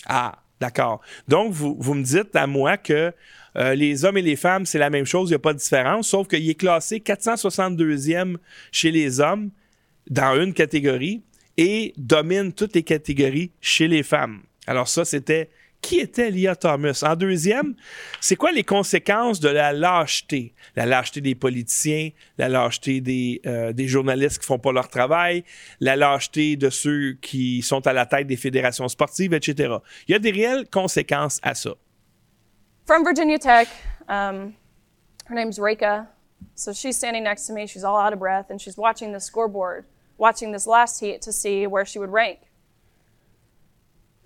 [0.07, 1.01] Ah, d'accord.
[1.27, 3.13] Donc, vous, me dites à moi que
[3.57, 5.59] euh, les hommes et les femmes, c'est la même chose, il n'y a pas de
[5.59, 8.37] différence, sauf qu'il est classé 462e
[8.71, 9.51] chez les hommes
[10.09, 11.21] dans une catégorie
[11.57, 14.41] et domine toutes les catégories chez les femmes.
[14.65, 15.49] Alors ça, c'était
[15.81, 17.03] qui était Lia Thomas?
[17.05, 17.75] En deuxième,
[18.19, 20.53] c'est quoi les conséquences de la lâcheté?
[20.75, 25.43] La lâcheté des politiciens, la lâcheté des, euh, journalistes qui font pas leur travail,
[25.79, 29.75] la lâcheté de ceux qui sont à la tête des fédérations sportives, etc.
[30.07, 31.71] Il y a des réelles conséquences à ça.
[32.85, 33.67] From Virginia Tech,
[34.07, 34.53] um,
[35.27, 36.07] her name's Reka.
[36.55, 39.19] So she's standing next to me, she's all out of breath, and she's watching the
[39.19, 39.85] scoreboard,
[40.17, 42.39] watching this last heat to see where she would rank.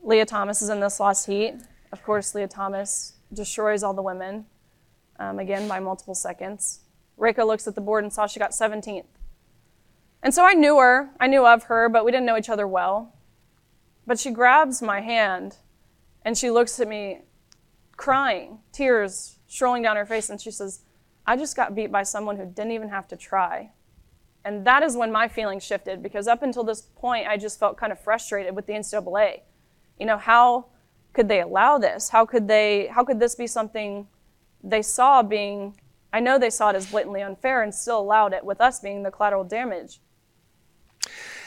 [0.06, 1.56] Leah Thomas is in this last heat.
[1.92, 4.46] Of course, Leah Thomas destroys all the women,
[5.18, 6.82] um, again by multiple seconds.
[7.18, 9.06] Reka looks at the board and saw she got 17th.
[10.22, 12.68] And so I knew her, I knew of her, but we didn't know each other
[12.68, 13.16] well.
[14.06, 15.58] But she grabs my hand
[16.24, 17.22] and she looks at me
[17.98, 20.82] crying, tears strolling down her face, and she says,
[21.26, 23.72] I just got beat by someone who didn't even have to try.
[24.44, 27.78] And that is when my feelings shifted because up until this point, I just felt
[27.78, 29.42] kind of frustrated with the NCAA.
[30.00, 30.66] You know, how
[31.14, 32.10] could they allow this?
[32.10, 34.08] How could they how could this be something
[34.64, 35.74] they saw being
[36.16, 39.04] I know they saw it as blatantly unfair and still allowed it with us being
[39.04, 40.00] the collateral damage.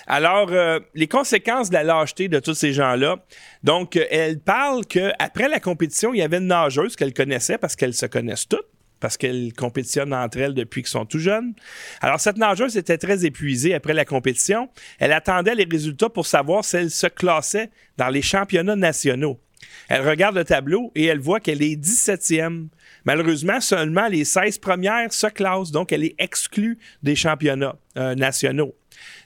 [0.06, 3.16] Alors, euh, les conséquences de la lâcheté de tous ces gens-là.
[3.62, 7.76] Donc, euh, elle parle qu'après la compétition, il y avait une nageuse qu'elle connaissait parce
[7.76, 8.68] qu'elles se connaissent toutes
[9.00, 11.54] parce qu'elles compétitionnent entre elles depuis qu'ils sont tout jeunes.
[12.00, 14.68] Alors, cette nageuse était très épuisée après la compétition.
[14.98, 19.40] Elle attendait les résultats pour savoir si elle se classait dans les championnats nationaux.
[19.88, 22.68] Elle regarde le tableau et elle voit qu'elle est 17e.
[23.04, 28.74] Malheureusement, seulement les 16 premières se classent, donc elle est exclue des championnats euh, nationaux.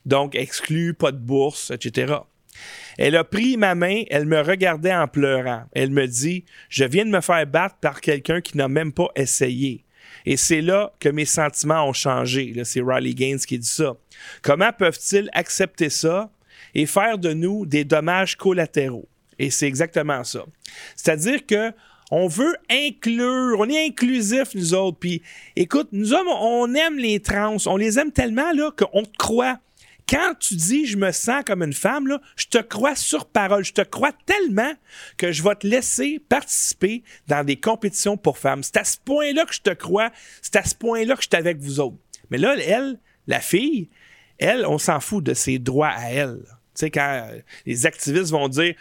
[0.06, 2.14] Donc, exclue, pas de bourse, etc.
[2.98, 5.64] Elle a pris ma main, elle me regardait en pleurant.
[5.72, 9.08] Elle me dit Je viens de me faire battre par quelqu'un qui n'a même pas
[9.16, 9.84] essayé.
[10.26, 12.54] Et c'est là que mes sentiments ont changé.
[12.64, 13.96] C'est Riley Gaines qui dit ça.
[14.42, 16.30] Comment peuvent-ils accepter ça
[16.74, 19.08] et faire de nous des dommages collatéraux?
[19.38, 20.44] Et c'est exactement ça.
[20.94, 21.72] C'est-à-dire que
[22.14, 24.98] on veut inclure, on est inclusif, nous autres.
[24.98, 25.22] Puis,
[25.56, 29.58] écoute, nous hommes, on aime les trans, on les aime tellement là qu'on croit
[30.08, 33.64] quand tu dis je me sens comme une femme, je te crois sur parole.
[33.64, 34.72] Je te crois tellement
[35.16, 38.62] que je vais te laisser participer dans des compétitions pour femmes.
[38.62, 40.10] C'est à ce point-là que je te crois.
[40.40, 41.96] C'est à ce point-là que je suis avec vous autres.
[42.30, 43.88] Mais là, elle, la fille,
[44.38, 46.40] elle, on s'en fout de ses droits à elle.
[46.74, 47.28] Tu sais, quand
[47.66, 48.74] les activistes vont dire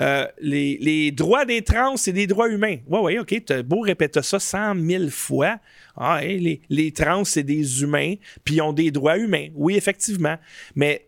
[0.00, 2.78] euh, les, droits des trans, c'est des droits humains.
[2.86, 5.58] Oui, oui, OK, as beau répéter ça cent mille fois.
[5.96, 9.48] Ah, les, les, trans, c'est des humains, puis ils ont des droits humains.
[9.54, 10.36] Oui, effectivement.
[10.74, 11.06] Mais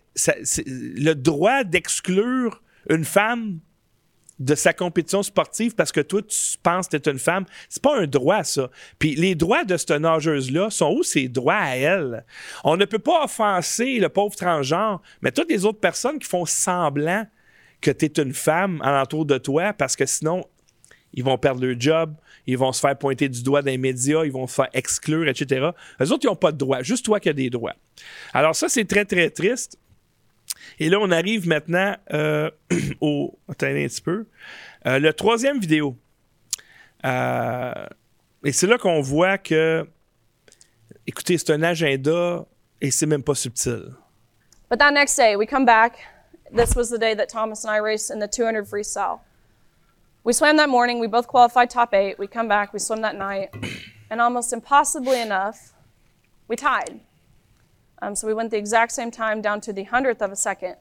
[0.67, 3.61] le droit d'exclure une femme
[4.39, 7.99] de sa compétition sportive parce que toi, tu penses que tu une femme, c'est pas
[7.99, 8.71] un droit, ça.
[8.99, 12.25] Puis les droits de cette nageuse-là sont où ses droits à elle?
[12.65, 16.47] On ne peut pas offenser le pauvre transgenre, mais toutes les autres personnes qui font
[16.47, 17.27] semblant
[17.81, 20.45] que tu es une femme alentour de toi parce que sinon,
[21.13, 22.15] ils vont perdre leur job,
[22.47, 25.29] ils vont se faire pointer du doigt dans les médias, ils vont se faire exclure,
[25.29, 25.71] etc.
[26.01, 27.75] Les autres, ils n'ont pas de droits, juste toi qui as des droits.
[28.33, 29.79] Alors ça, c'est très, très triste.
[30.79, 32.51] Et là, on arrive maintenant euh,
[33.01, 33.39] au...
[33.49, 34.27] Attendez un petit peu.
[34.87, 35.97] Euh, le troisième vidéo.
[37.05, 37.87] Euh,
[38.45, 39.87] et c'est là qu'on voit que,
[41.07, 42.47] écoutez, c'est un agenda
[42.81, 43.95] et c'est même pas subtil.
[44.71, 45.99] But that next day, we come back.
[46.51, 48.83] This was the day that Thomas and I raced in the 200 free.
[48.83, 49.21] freestyle.
[50.25, 50.99] We swam that morning.
[50.99, 52.19] We both qualified top eight.
[52.19, 52.73] We come back.
[52.73, 53.55] We swim that night.
[54.11, 55.75] And almost impossibly enough,
[56.49, 57.01] we tied.
[58.01, 60.77] Um, so we went the exact same time down to the hundredth of a second,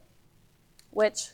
[0.91, 1.31] which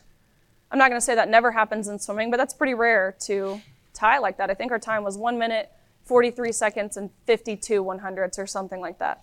[0.72, 3.62] I'm not going to say that never happens in swimming, but that's pretty rare to
[3.92, 4.50] tie like that.
[4.50, 5.70] I think our time was one minute,
[6.04, 9.22] 43 seconds, and 52 one hundredths or something like that.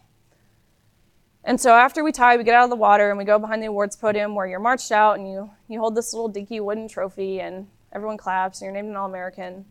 [1.44, 3.64] And so after we tie, we get out of the water and we go behind
[3.64, 6.88] the awards podium where you're marched out and you, you hold this little dinky wooden
[6.88, 9.66] trophy and everyone claps and you're named an All American.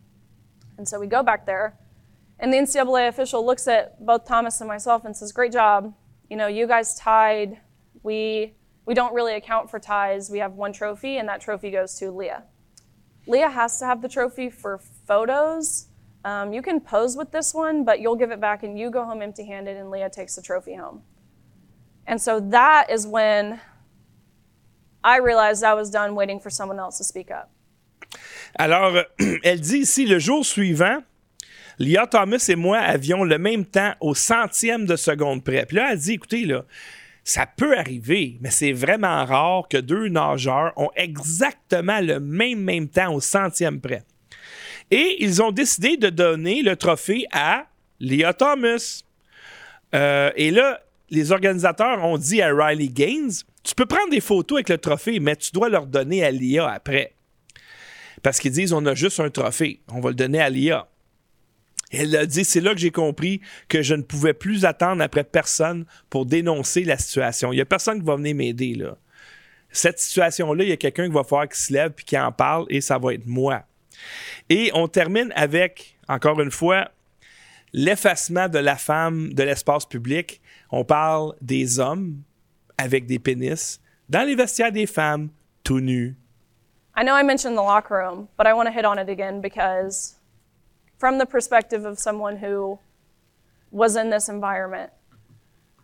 [0.77, 1.77] And so we go back there
[2.39, 5.93] and the NCAA official looks at both Thomas and myself and says, Great job.
[6.29, 7.57] You know, you guys tied.
[8.03, 8.55] We,
[8.85, 10.29] we don't really account for ties.
[10.29, 12.43] We have one trophy and that trophy goes to Leah.
[13.27, 15.87] Leah has to have the trophy for photos.
[16.25, 19.05] Um, you can pose with this one, but you'll give it back and you go
[19.05, 21.03] home empty handed and Leah takes the trophy home.
[22.07, 23.59] And so that is when
[25.03, 27.49] I realized I was done waiting for someone else to speak up.
[28.55, 29.03] Alors,
[29.43, 30.99] elle dit ici, le jour suivant,
[31.79, 35.65] Lia Thomas et moi avions le même temps au centième de seconde près.
[35.65, 36.65] Puis là, elle dit, écoutez, là,
[37.23, 42.87] ça peut arriver, mais c'est vraiment rare que deux nageurs ont exactement le même, même
[42.87, 44.03] temps au centième près.
[44.89, 47.67] Et ils ont décidé de donner le trophée à
[47.99, 49.03] Lia Thomas.
[49.93, 50.81] Euh, et là,
[51.11, 53.31] les organisateurs ont dit à Riley Gaines
[53.63, 56.69] Tu peux prendre des photos avec le trophée, mais tu dois leur donner à l'IA
[56.69, 57.13] après.
[58.23, 60.87] Parce qu'ils disent On a juste un trophée, on va le donner à l'IA.
[61.91, 65.25] Elle a dit C'est là que j'ai compris que je ne pouvais plus attendre après
[65.25, 67.51] personne pour dénoncer la situation.
[67.51, 68.73] Il n'y a personne qui va venir m'aider.
[68.75, 68.97] là.
[69.69, 72.31] Cette situation-là, il y a quelqu'un qui va falloir qui se lève et qui en
[72.31, 73.63] parle, et ça va être moi.
[74.49, 76.89] Et on termine avec, encore une fois,
[77.73, 80.40] l'effacement de la femme de l'espace public.
[80.71, 82.23] On parle des hommes
[82.77, 85.29] avec des pénis dans les vestiaires des femmes
[85.63, 86.15] tout nus.
[86.95, 89.41] I know I mentioned the locker room, but I want to hit on it again
[89.41, 90.15] because,
[90.97, 92.79] from the perspective of someone who
[93.71, 94.91] was in this environment,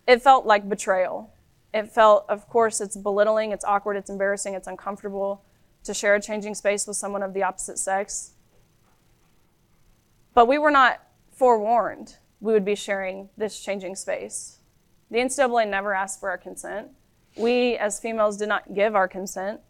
[0.07, 1.31] it felt like betrayal.
[1.73, 5.43] It felt, of course, it's belittling, it's awkward, it's embarrassing, it's uncomfortable
[5.83, 8.31] to share a changing space with someone of the opposite sex.
[10.33, 14.56] But we were not forewarned we would be sharing this changing space.
[15.09, 16.89] The NCAA never asked for our consent.
[17.35, 19.61] We, as females, did not give our consent.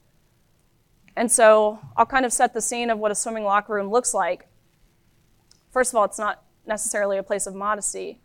[1.16, 4.14] And so I'll kind of set the scene of what a swimming locker room looks
[4.14, 4.48] like.
[5.72, 8.20] First of all, it's not necessarily a place of modesty.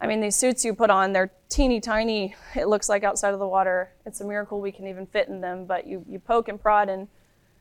[0.00, 3.40] I mean, these suits you put on, they're teeny tiny, it looks like outside of
[3.40, 3.92] the water.
[4.04, 6.88] It's a miracle we can even fit in them, but you, you poke and prod
[6.88, 7.08] and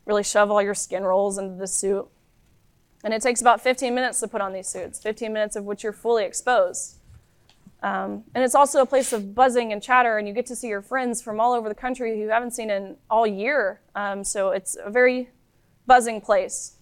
[0.05, 2.07] really shove all your skin rolls into the suit.
[3.03, 5.83] And it takes about 15 minutes to put on these suits, 15 minutes of which
[5.83, 6.97] you're fully exposed.
[7.85, 10.67] Um, and it's also a place of buzzing and chatter, and you get to see
[10.67, 13.79] your friends from all over the country who you haven't seen in all year.
[13.93, 15.29] Um, so it's a very
[15.85, 16.77] buzzing place.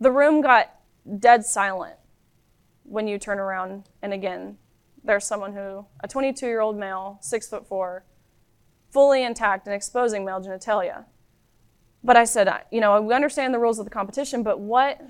[0.00, 0.74] The room got
[1.18, 1.94] dead silent
[2.82, 4.58] when you turn around, and again,
[5.02, 8.04] there's someone who, a 22 year old male, six foot four,
[8.90, 11.06] fully intact and exposing male genitalia.
[12.04, 15.00] But I said, you know, we understand the rules of the competition, but what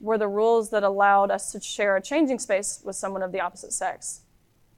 [0.00, 3.40] were the rules that allowed us to share a changing space with someone of the
[3.40, 4.22] opposite sex?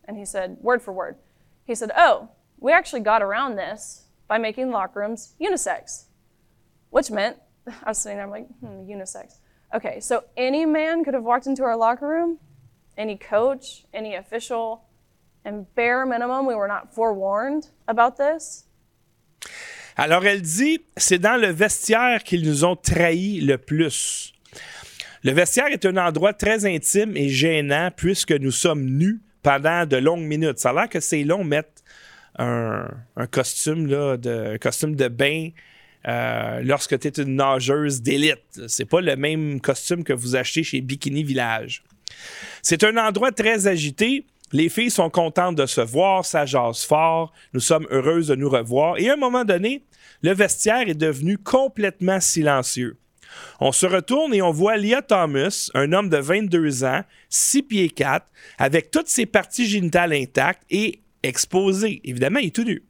[0.04, 1.16] And he said, word for word,
[1.64, 6.04] he said, oh, we actually got around this by making locker rooms unisex,
[6.90, 7.36] which meant,
[7.84, 9.38] I was sitting there, I'm like, hmm, unisex.
[9.74, 12.38] Okay, so any man could have walked into our locker room,
[12.96, 14.84] any coach, any official,
[15.44, 18.64] and bare minimum, we were not forewarned about this.
[19.96, 24.32] Alors elle dit, c'est dans le vestiaire qu'ils nous ont trahis le plus.
[25.24, 29.96] Le vestiaire est un endroit très intime et gênant puisque nous sommes nus pendant de
[29.96, 30.58] longues minutes.
[30.58, 31.82] Ça a l'air que c'est long mettre
[32.38, 32.86] un,
[33.30, 35.50] costume de bain
[36.06, 38.60] euh, lorsque tu es une nageuse d'élite.
[38.68, 41.82] C'est pas le même costume que vous achetez chez Bikini Village.
[42.62, 44.24] C'est un endroit très agité.
[44.52, 47.32] Les filles sont contentes de se voir, ça jase fort.
[47.52, 48.98] Nous sommes heureuses de nous revoir.
[48.98, 49.82] Et à un moment donné,
[50.22, 52.96] le vestiaire est devenu complètement silencieux.
[53.60, 57.90] On se retourne et on voit Leah Thomas, un homme de 22 ans, 6 pieds
[57.90, 58.26] 4,
[58.58, 62.00] avec toutes ses parties génitales intactes et exposées.
[62.04, 62.82] Évidemment, il est tout nu.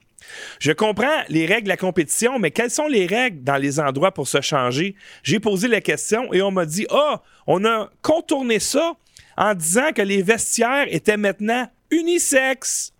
[0.58, 4.12] Je comprends les règles de la compétition, mais quelles sont les règles dans les endroits
[4.12, 4.94] pour se changer?
[5.22, 8.94] J'ai posé la question et on m'a dit, ah, on a contourné ça
[9.36, 12.92] en disant que les vestiaires étaient maintenant unisexes.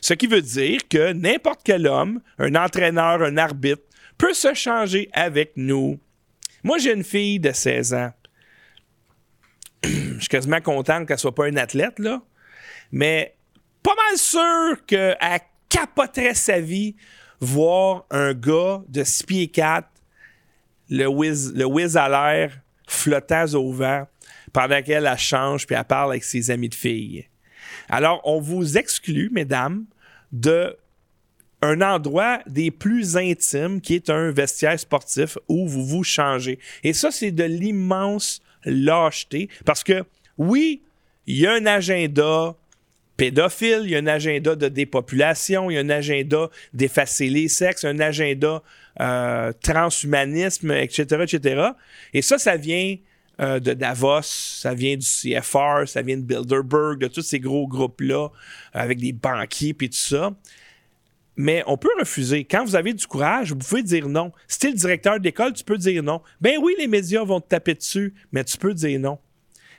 [0.00, 3.82] Ce qui veut dire que n'importe quel homme, un entraîneur, un arbitre,
[4.16, 5.98] peut se changer avec nous.
[6.62, 8.12] Moi, j'ai une fille de 16 ans.
[9.82, 12.22] Je suis quasiment content qu'elle soit pas une athlète, là.
[12.92, 13.34] Mais
[13.82, 15.16] pas mal sûr qu'elle
[15.68, 16.96] capoterait sa vie
[17.40, 19.88] voir un gars de 6 pieds 4,
[20.90, 24.06] le whiz, le à l'air, flottant au vent,
[24.52, 27.28] pendant qu'elle change puis elle parle avec ses amis de filles.
[27.88, 29.86] Alors, on vous exclut, mesdames,
[30.32, 30.76] de
[31.62, 36.58] un endroit des plus intimes qui est un vestiaire sportif où vous vous changez.
[36.84, 40.04] Et ça, c'est de l'immense lâcheté parce que
[40.38, 40.82] oui,
[41.26, 42.56] il y a un agenda
[43.16, 47.48] pédophile, il y a un agenda de dépopulation, il y a un agenda d'effacer les
[47.48, 48.62] sexes, un agenda
[49.00, 51.68] euh, transhumanisme, etc., etc.
[52.14, 52.96] Et ça, ça vient
[53.40, 57.68] euh, de Davos, ça vient du CFR, ça vient de Bilderberg, de tous ces gros
[57.68, 58.28] groupes-là,
[58.72, 60.32] avec des banquiers et tout ça.
[61.40, 62.44] Mais on peut refuser.
[62.44, 64.30] Quand vous avez du courage, vous pouvez dire non.
[64.46, 66.20] Si tu es le directeur d'école, tu peux dire non.
[66.38, 69.18] Ben oui, les médias vont te taper dessus, mais tu peux dire non.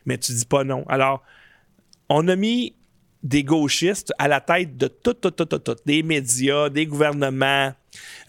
[0.08, 0.84] Mais tu dis pas non.
[0.90, 1.22] Alors,
[2.10, 2.76] on a mis
[3.22, 7.76] des gauchistes à la tête de tout, tout, tout, tout, des médias, des gouvernements,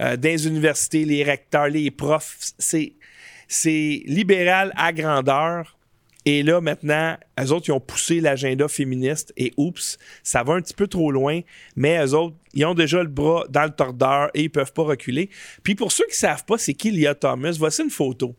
[0.02, 2.36] euh, des universités, les recteurs, les profs.
[2.58, 5.78] C'est libéral à grandeur.
[6.24, 10.60] Et là, maintenant, eux autres, ils ont poussé l'agenda féministe et oups, ça va un
[10.60, 11.40] petit peu trop loin,
[11.74, 14.84] mais eux autres, ils ont déjà le bras dans le tordeur et ils peuvent pas
[14.84, 15.30] reculer.
[15.64, 18.36] Puis pour ceux qui savent pas c'est qui Leah Thomas, voici une photo.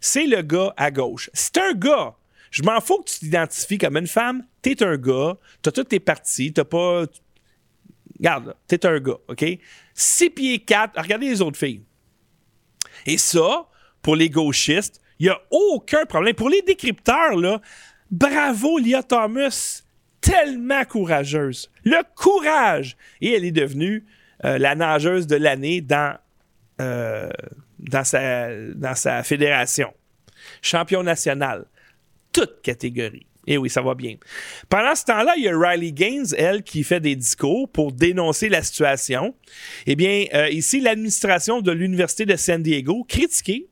[0.00, 1.30] C'est le gars à gauche.
[1.32, 2.14] C'est un gars.
[2.50, 4.44] Je m'en fous que tu t'identifies comme une femme.
[4.62, 5.36] T'es un gars.
[5.60, 6.52] T'as toutes tes parties.
[6.52, 7.04] T'as pas.
[8.18, 9.44] Regarde, t'es un gars, OK?
[9.94, 11.00] 6 pieds 4.
[11.00, 11.82] Regardez les autres filles.
[13.06, 13.68] Et ça,
[14.02, 15.00] pour les gauchistes.
[15.18, 16.34] Il n'y a aucun problème.
[16.34, 17.60] Pour les décrypteurs, là,
[18.10, 19.82] bravo Lia Thomas,
[20.20, 21.70] tellement courageuse.
[21.84, 22.96] Le courage!
[23.20, 24.04] Et elle est devenue
[24.44, 26.16] euh, la nageuse de l'année dans,
[26.80, 27.28] euh,
[27.78, 29.92] dans, sa, dans sa fédération.
[30.62, 31.66] Champion national.
[32.32, 33.26] Toute catégorie.
[33.46, 34.16] Et eh oui, ça va bien.
[34.68, 38.50] Pendant ce temps-là, il y a Riley Gaines, elle, qui fait des discours pour dénoncer
[38.50, 39.34] la situation.
[39.86, 43.68] Eh bien, euh, ici, l'administration de l'Université de San Diego critiquée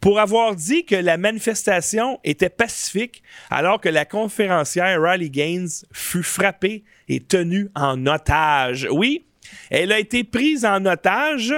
[0.00, 6.22] pour avoir dit que la manifestation était pacifique alors que la conférencière Riley Gaines fut
[6.22, 8.86] frappée et tenue en otage.
[8.90, 9.24] Oui,
[9.70, 11.54] elle a été prise en otage.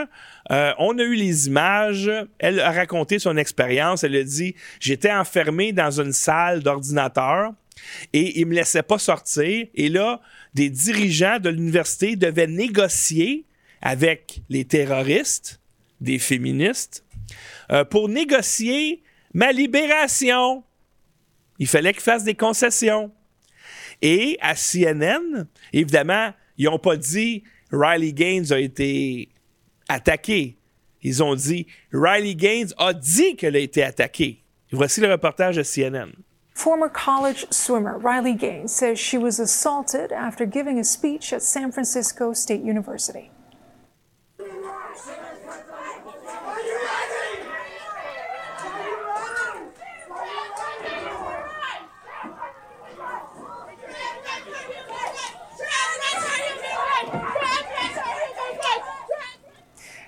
[0.50, 2.10] Euh, on a eu les images.
[2.38, 4.04] Elle a raconté son expérience.
[4.04, 7.52] Elle a dit J'étais enfermée dans une salle d'ordinateur
[8.12, 9.66] et ils me laissaient pas sortir.
[9.74, 10.20] Et là,
[10.54, 13.44] des dirigeants de l'université devaient négocier
[13.80, 15.60] avec les terroristes,
[16.00, 17.04] des féministes,
[17.70, 19.02] euh, pour négocier
[19.34, 20.64] ma libération.
[21.58, 23.10] Il fallait qu'il fasse des concessions.
[24.00, 27.42] Et à CNN, évidemment, ils n'ont pas dit
[27.72, 29.28] Riley Gaines a été
[29.88, 30.56] attaqué.
[31.02, 34.42] Ils ont dit Riley Gaines a dit qu'elle a été attaquée.
[34.72, 36.12] Voici le reportage de CNN.
[36.54, 41.70] Former college swimmer Riley Gaines says she was assaulted after giving a speech at San
[41.70, 43.30] Francisco State University.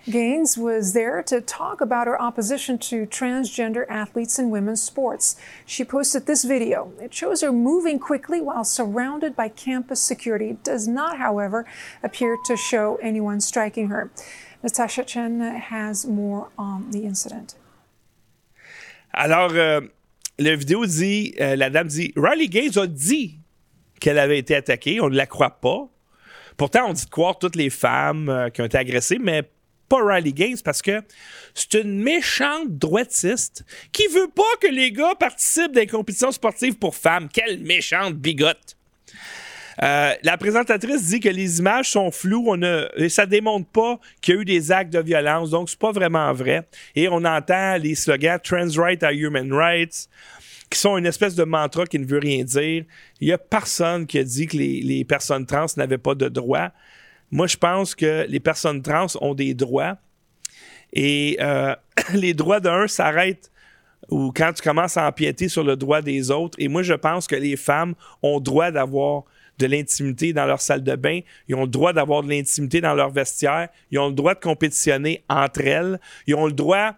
[0.08, 5.36] Gaines was there to talk about her opposition to transgender athletes in women's sports.
[5.66, 6.92] She posted this video.
[7.00, 10.50] It shows her moving quickly while surrounded by campus security.
[10.50, 11.66] It does not, however,
[12.02, 14.10] appear to show anyone striking her.
[14.62, 17.56] Natasha Chen has more on the incident.
[19.12, 19.80] Alors, euh,
[20.38, 23.38] la vidéo dit, euh, la dame dit, Riley Gaines a dit
[24.00, 25.00] qu'elle avait été attaquée.
[25.00, 25.88] On ne la croit pas.
[26.56, 29.48] Pourtant, on dit de croire toutes les femmes euh, qui ont été agressées, mais
[29.90, 31.02] pas Riley Gaines parce que
[31.52, 36.94] c'est une méchante droitiste qui veut pas que les gars participent des compétitions sportives pour
[36.94, 37.28] femmes.
[37.30, 38.76] Quelle méchante bigote!
[39.82, 42.54] Euh, la présentatrice dit que les images sont floues,
[42.96, 45.92] et ça démontre pas qu'il y a eu des actes de violence, donc c'est pas
[45.92, 46.68] vraiment vrai.
[46.94, 50.08] Et on entend les slogans Trans Rights are Human Rights,
[50.68, 52.84] qui sont une espèce de mantra qui ne veut rien dire.
[53.20, 56.28] Il y a personne qui a dit que les, les personnes trans n'avaient pas de
[56.28, 56.70] droits.
[57.30, 59.96] Moi, je pense que les personnes trans ont des droits
[60.92, 61.74] et euh,
[62.14, 63.50] les droits d'un s'arrêtent
[64.08, 66.56] ou quand tu commences à empiéter sur le droit des autres.
[66.58, 69.24] Et moi, je pense que les femmes ont droit d'avoir
[69.58, 72.94] de l'intimité dans leur salle de bain, ils ont le droit d'avoir de l'intimité dans
[72.94, 76.94] leur vestiaire, ils ont le droit de compétitionner entre elles, ils ont le droit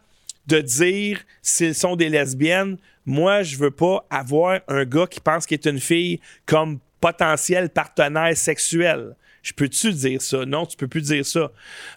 [0.47, 2.79] de dire s'ils sont des lesbiennes.
[3.05, 7.69] Moi, je veux pas avoir un gars qui pense qu'il est une fille comme potentiel
[7.69, 9.17] partenaire sexuel.
[9.43, 10.47] Je peux-tu dire ça?
[10.47, 11.51] Non, tu peux plus dire ça.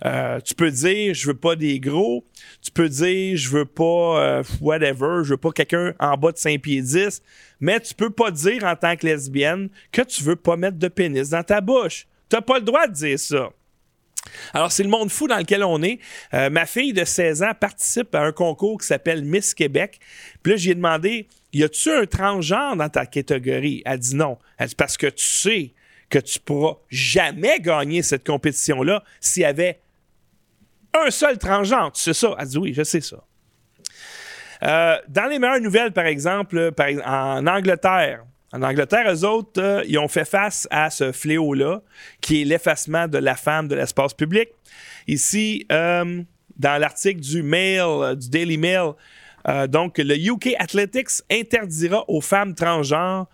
[0.03, 2.25] Euh, tu peux dire, je veux pas des gros.
[2.61, 6.37] Tu peux dire, je veux pas euh, whatever, je veux pas quelqu'un en bas de
[6.37, 7.21] 5 pieds 10.
[7.59, 10.87] Mais tu peux pas dire en tant que lesbienne que tu veux pas mettre de
[10.87, 12.07] pénis dans ta bouche.
[12.29, 13.49] T'as pas le droit de dire ça.
[14.53, 15.99] Alors, c'est le monde fou dans lequel on est.
[16.33, 19.99] Euh, ma fille de 16 ans participe à un concours qui s'appelle Miss Québec.
[20.41, 23.83] Puis là, j'ai demandé, y a-tu un transgenre dans ta catégorie?
[23.85, 24.39] Elle dit non.
[24.57, 25.73] Elle dit parce que tu sais
[26.15, 29.79] que tu pourras jamais gagner cette compétition-là s'il y avait
[30.93, 31.91] un seul transgenre.
[31.91, 32.35] Tu sais ça?
[32.39, 33.17] Elle oui, je sais ça.
[34.63, 36.71] Euh, dans les meilleures nouvelles, par exemple,
[37.05, 41.81] en Angleterre, en Angleterre, eux autres, euh, ils ont fait face à ce fléau-là,
[42.21, 44.47] qui est l'effacement de la femme de l'espace public.
[45.07, 46.23] Ici, euh,
[46.57, 48.93] dans l'article du Mail, du Daily Mail,
[49.67, 53.27] donc, le UK Athletics interdira aux femmes transgenres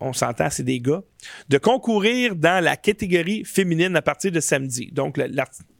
[0.00, 1.02] on s'entend, c'est des gars,
[1.48, 4.90] de concourir dans la catégorie féminine à partir de samedi.
[4.92, 5.18] Donc,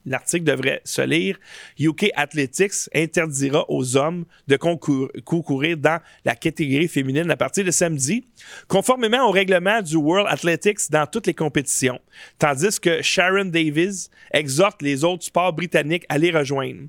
[0.05, 1.39] l'article devrait se lire
[1.79, 8.27] UK Athletics interdira aux hommes de concourir dans la catégorie féminine à partir de samedi,
[8.69, 12.01] conformément au règlement du World Athletics dans toutes les compétitions,
[12.39, 16.83] tandis que Sharon Davis exhorte les autres sports britanniques à les rejoindre.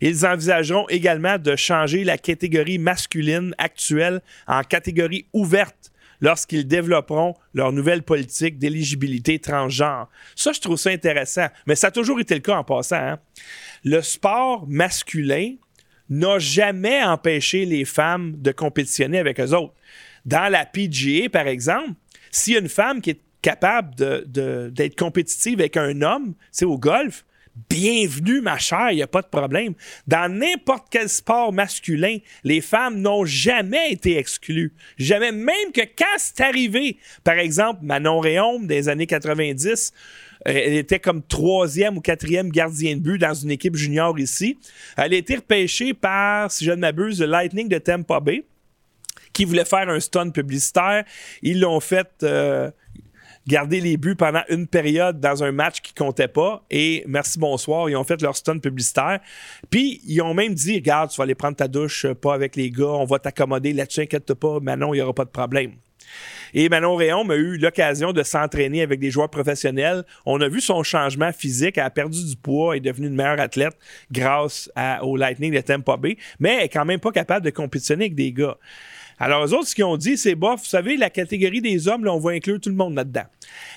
[0.00, 5.91] Ils envisageront également de changer la catégorie masculine actuelle en catégorie ouverte
[6.22, 10.08] lorsqu'ils développeront leur nouvelle politique d'éligibilité transgenre.
[10.34, 11.48] Ça, je trouve ça intéressant.
[11.66, 12.96] Mais ça a toujours été le cas en passant.
[12.96, 13.18] Hein.
[13.84, 15.56] Le sport masculin
[16.08, 19.74] n'a jamais empêché les femmes de compétitionner avec eux autres.
[20.24, 21.90] Dans la PGA, par exemple,
[22.30, 23.94] s'il y a une femme qui est capable
[24.26, 27.24] d'être compétitive avec un homme, c'est au golf,
[27.68, 29.74] Bienvenue, ma chère, il n'y a pas de problème.
[30.06, 34.72] Dans n'importe quel sport masculin, les femmes n'ont jamais été exclues.
[34.96, 39.92] Jamais, même que quand c'est arrivé, par exemple, Manon Réaume des années 90,
[40.48, 44.58] euh, elle était comme troisième ou quatrième gardien de but dans une équipe junior ici.
[44.96, 48.44] Elle a été repêchée par, si je ne m'abuse, le Lightning de Tampa Bay
[49.32, 51.04] qui voulait faire un stun publicitaire.
[51.42, 52.70] Ils l'ont fait euh,
[53.46, 56.64] garder les buts pendant une période dans un match qui comptait pas.
[56.70, 57.90] Et merci, bonsoir.
[57.90, 59.20] Ils ont fait leur stun publicitaire.
[59.70, 62.56] Puis, ils ont même dit Regarde, tu vas aller prendre ta douche, euh, pas avec
[62.56, 65.72] les gars, on va t'accommoder là-dessus, inquiète pas, Manon, il n'y aura pas de problème.
[66.54, 70.04] Et Manon Réon a eu l'occasion de s'entraîner avec des joueurs professionnels.
[70.26, 71.78] On a vu son changement physique.
[71.78, 73.76] Elle a perdu du poids et est devenue une meilleure athlète
[74.10, 74.70] grâce
[75.02, 78.14] au Lightning de Tampa Bay, mais elle est quand même pas capable de compétitionner avec
[78.14, 78.56] des gars.
[79.24, 82.04] Alors, eux autres, ce qu'ils ont dit, c'est bof, vous savez, la catégorie des hommes,
[82.04, 83.22] là, on va inclure tout le monde là-dedans.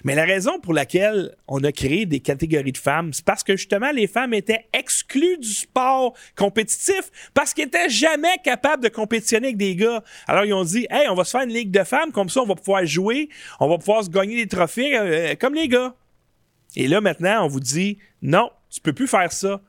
[0.04, 3.56] Mais la raison pour laquelle on a créé des catégories de femmes, c'est parce que
[3.56, 9.50] justement, les femmes étaient exclues du sport compétitif parce qu'elles n'étaient jamais capables de compétitionner
[9.50, 10.04] avec des gars.
[10.28, 12.42] Alors, ils ont dit, hey, on va se faire une ligue de femmes, comme ça,
[12.42, 13.30] on va pouvoir jouer,
[13.60, 15.94] on va pouvoir se gagner des trophées euh, comme les gars.
[16.76, 19.62] Et là, maintenant, on vous dit, non, tu peux plus faire ça.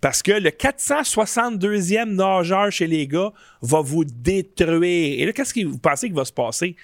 [0.00, 5.20] Parce que le 462e nageur chez les gars va vous détruire.
[5.20, 6.74] Et là, qu'est-ce que vous pensez qu'il va se passer?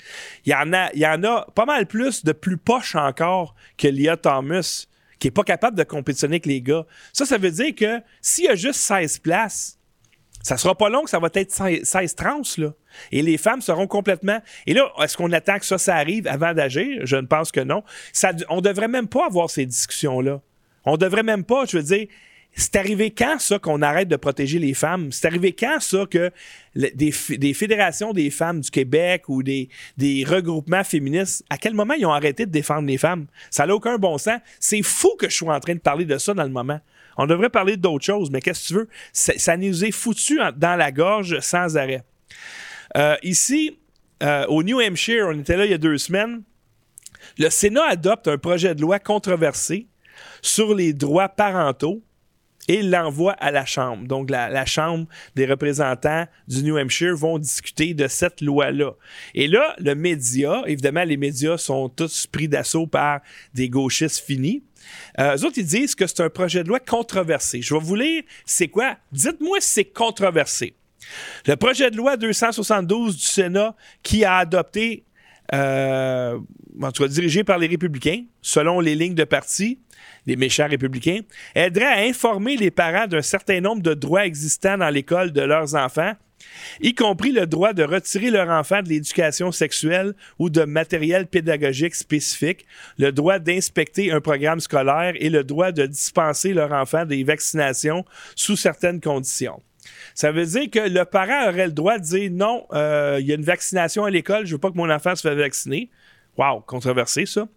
[0.45, 3.55] Il y, en a, il y en a pas mal plus de plus poches encore
[3.79, 4.87] que Lia Thomas,
[5.19, 6.85] qui est pas capable de compétitionner avec les gars.
[7.13, 9.79] Ça, ça veut dire que s'il y a juste 16 places,
[10.43, 12.73] ça sera pas long ça va être 16 trans, là.
[13.11, 14.41] Et les femmes seront complètement.
[14.67, 17.01] Et là, est-ce qu'on attend que ça, ça arrive avant d'agir?
[17.05, 17.83] Je ne pense que non.
[18.13, 20.41] Ça, on devrait même pas avoir ces discussions-là.
[20.85, 22.07] On devrait même pas, je veux dire,
[22.57, 25.13] c'est arrivé quand ça qu'on arrête de protéger les femmes?
[25.13, 26.33] C'est arrivé quand ça que
[26.75, 32.07] des, fédérations des femmes du Québec ou des, des, regroupements féministes, à quel moment ils
[32.07, 33.27] ont arrêté de défendre les femmes?
[33.51, 34.41] Ça n'a aucun bon sens.
[34.59, 36.81] C'est fou que je sois en train de parler de ça dans le moment.
[37.19, 38.89] On devrait parler d'autres choses, mais qu'est-ce que tu veux?
[39.13, 42.05] Ça, nous est foutu dans la gorge sans arrêt.
[42.97, 43.79] Euh, ici,
[44.23, 46.43] euh, au New Hampshire, on était là il y a deux semaines.
[47.39, 49.89] Le Sénat adopte un projet de loi controversé
[50.41, 52.03] sur les droits parentaux
[52.69, 54.07] et l'envoie à la Chambre.
[54.07, 58.93] Donc, la, Chambre des représentants du New Hampshire vont discuter de cette loi-là.
[59.35, 63.21] Et là, le média, évidemment, les médias sont tous pris d'assaut par
[63.55, 64.63] des gauchistes finis.
[65.19, 67.63] Euh, eux autres, ils disent que c'est un projet de loi controversé.
[67.63, 68.97] Je vais vous lire, c'est quoi?
[69.13, 70.75] Dites-moi si c'est controversé.
[71.47, 75.05] Le projet de loi 272 du Sénat qui a adopté,
[75.55, 76.39] euh,
[76.83, 79.79] en tout cas dirigé par les républicains, selon les lignes de parti,
[80.27, 81.21] les méchants républicains,
[81.55, 85.75] aiderait à informer les parents d'un certain nombre de droits existants dans l'école de leurs
[85.75, 86.13] enfants,
[86.81, 91.95] y compris le droit de retirer leur enfant de l'éducation sexuelle ou de matériel pédagogique
[91.95, 92.67] spécifique,
[92.99, 98.05] le droit d'inspecter un programme scolaire et le droit de dispenser leur enfant des vaccinations
[98.35, 99.61] sous certaines conditions.
[100.15, 103.33] Ça veut dire que le parent aurait le droit de dire non, euh, il y
[103.33, 105.91] a une vaccination à l'école, je veux pas que mon enfant se fasse vacciner.
[106.37, 107.49] Wow, controversé ça.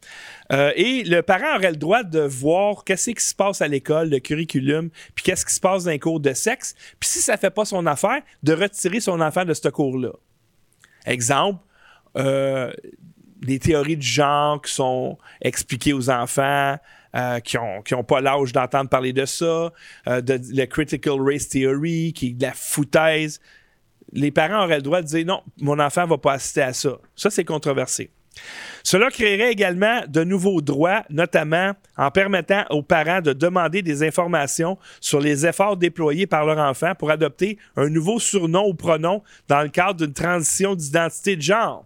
[0.53, 4.09] Euh, et le parent aurait le droit de voir qu'est-ce qui se passe à l'école,
[4.09, 6.75] le curriculum, puis qu'est-ce qui se passe dans les cours de sexe.
[6.99, 10.11] Puis si ça fait pas son affaire, de retirer son enfant de ce cours-là.
[11.05, 11.59] Exemple,
[12.17, 12.71] euh,
[13.41, 16.77] des théories de genre qui sont expliquées aux enfants,
[17.15, 19.71] euh, qui n'ont ont pas l'âge d'entendre parler de ça,
[20.07, 23.39] de, le Critical Race Theory, qui est de la foutaise.
[24.11, 26.97] Les parents auraient le droit de dire non, mon enfant va pas assister à ça.
[27.15, 28.09] Ça, c'est controversé.
[28.83, 34.77] Cela créerait également de nouveaux droits, notamment en permettant aux parents de demander des informations
[35.01, 39.61] sur les efforts déployés par leur enfant pour adopter un nouveau surnom ou pronom dans
[39.61, 41.85] le cadre d'une transition d'identité de genre.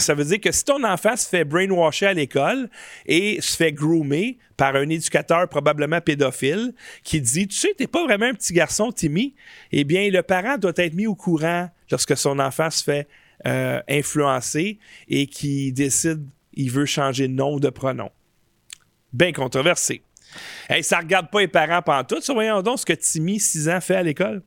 [0.00, 2.68] Ça veut dire que si ton enfant se fait brainwasher à l'école
[3.06, 8.04] et se fait groomer par un éducateur probablement pédophile qui dit Tu sais, t'es pas
[8.04, 9.34] vraiment un petit garçon, Timmy,
[9.72, 13.06] eh bien, le parent doit être mis au courant lorsque son enfant se fait
[13.46, 16.24] euh, influencé et qui décide
[16.56, 18.10] il veut changer de nom ou de pronom.
[19.12, 20.02] Bien controversé.
[20.68, 22.20] Hey, ça regarde pas les parents pendant tout.
[22.32, 24.42] Voyons donc ce que Timmy, 6 ans, fait à l'école.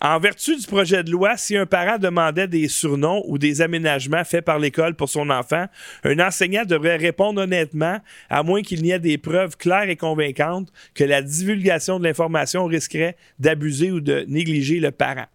[0.00, 4.24] En vertu du projet de loi, si un parent demandait des surnoms ou des aménagements
[4.24, 5.66] faits par l'école pour son enfant,
[6.04, 10.70] un enseignant devrait répondre honnêtement, à moins qu'il n'y ait des preuves claires et convaincantes
[10.94, 15.26] que la divulgation de l'information risquerait d'abuser ou de négliger le parent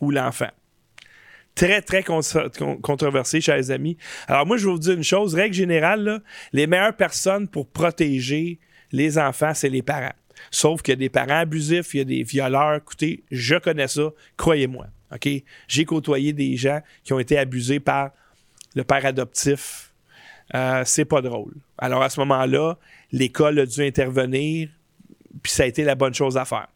[0.00, 0.50] ou l'enfant
[1.56, 3.96] très, très controversé, chers amis.
[4.28, 5.34] Alors, moi, je vais vous dire une chose.
[5.34, 6.22] Règle générale,
[6.52, 8.60] les meilleures personnes pour protéger
[8.92, 10.12] les enfants, c'est les parents.
[10.50, 12.76] Sauf qu'il y a des parents abusifs, il y a des violeurs.
[12.76, 14.86] Écoutez, je connais ça, croyez-moi.
[15.68, 18.10] J'ai côtoyé des gens qui ont été abusés par
[18.74, 19.92] le père adoptif.
[20.54, 21.54] Euh, c'est pas drôle.
[21.78, 22.76] Alors, à ce moment-là,
[23.12, 24.68] l'école a dû intervenir,
[25.42, 26.68] puis ça a été la bonne chose à faire.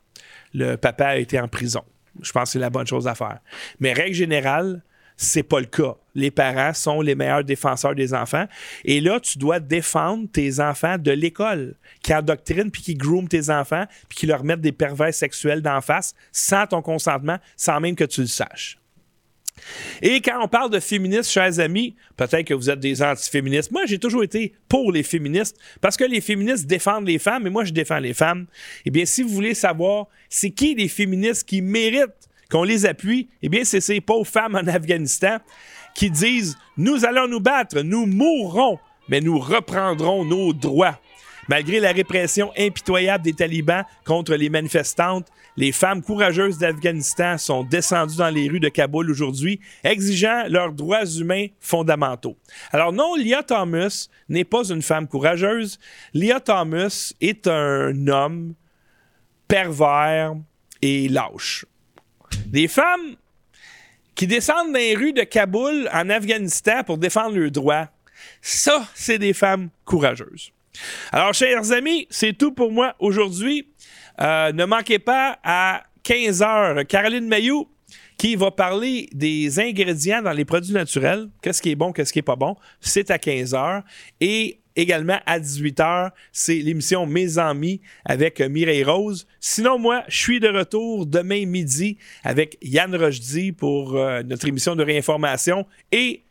[0.55, 1.85] Le papa a été en prison.
[2.21, 3.39] Je pense que c'est la bonne chose à faire.
[3.79, 4.83] Mais règle générale,
[5.23, 5.97] c'est pas le cas.
[6.15, 8.47] Les parents sont les meilleurs défenseurs des enfants.
[8.87, 13.51] Et là, tu dois défendre tes enfants de l'école, qui endoctrine puis qui groom tes
[13.51, 17.97] enfants, puis qui leur mettent des pervers sexuels d'en face sans ton consentement, sans même
[17.97, 18.79] que tu le saches.
[20.01, 23.71] Et quand on parle de féministes, chers amis, peut-être que vous êtes des antiféministes.
[23.71, 27.51] Moi, j'ai toujours été pour les féministes parce que les féministes défendent les femmes et
[27.51, 28.47] moi, je défends les femmes.
[28.87, 33.29] Eh bien, si vous voulez savoir c'est qui les féministes qui méritent qu'on les appuie,
[33.43, 35.39] eh bien, c'est ces pauvres femmes en Afghanistan
[35.95, 38.79] qui disent Nous allons nous battre, nous mourrons,
[39.09, 40.99] mais nous reprendrons nos droits.
[41.49, 45.27] Malgré la répression impitoyable des talibans contre les manifestantes,
[45.57, 51.05] les femmes courageuses d'Afghanistan sont descendues dans les rues de Kaboul aujourd'hui, exigeant leurs droits
[51.05, 52.37] humains fondamentaux.
[52.71, 55.81] Alors non, Lia Thomas n'est pas une femme courageuse.
[56.15, 58.55] Lia Thomas est un homme
[59.49, 60.37] pervers
[60.83, 61.67] et lâche.
[62.47, 63.17] Des femmes
[64.15, 67.89] qui descendent dans les rues de Kaboul en Afghanistan pour défendre leurs droits,
[68.43, 70.53] ça, c'est des femmes courageuses.
[71.13, 73.67] Alors, chers amis, c'est tout pour moi aujourd'hui.
[74.21, 77.69] Euh, ne manquez pas à 15 h Caroline Mayou
[78.17, 81.29] qui va parler des ingrédients dans les produits naturels.
[81.41, 82.55] Qu'est-ce qui est bon, qu'est-ce qui est pas bon?
[82.81, 83.83] C'est à 15 h
[84.21, 89.27] Et également à 18h, c'est l'émission Mes Amis avec Mireille Rose.
[89.41, 94.77] Sinon, moi, je suis de retour demain midi avec Yann Rochdy pour euh, notre émission
[94.77, 96.23] de réinformation et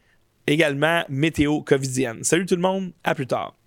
[0.47, 2.23] également météo covidienne.
[2.23, 3.58] Salut tout le monde, à plus tard.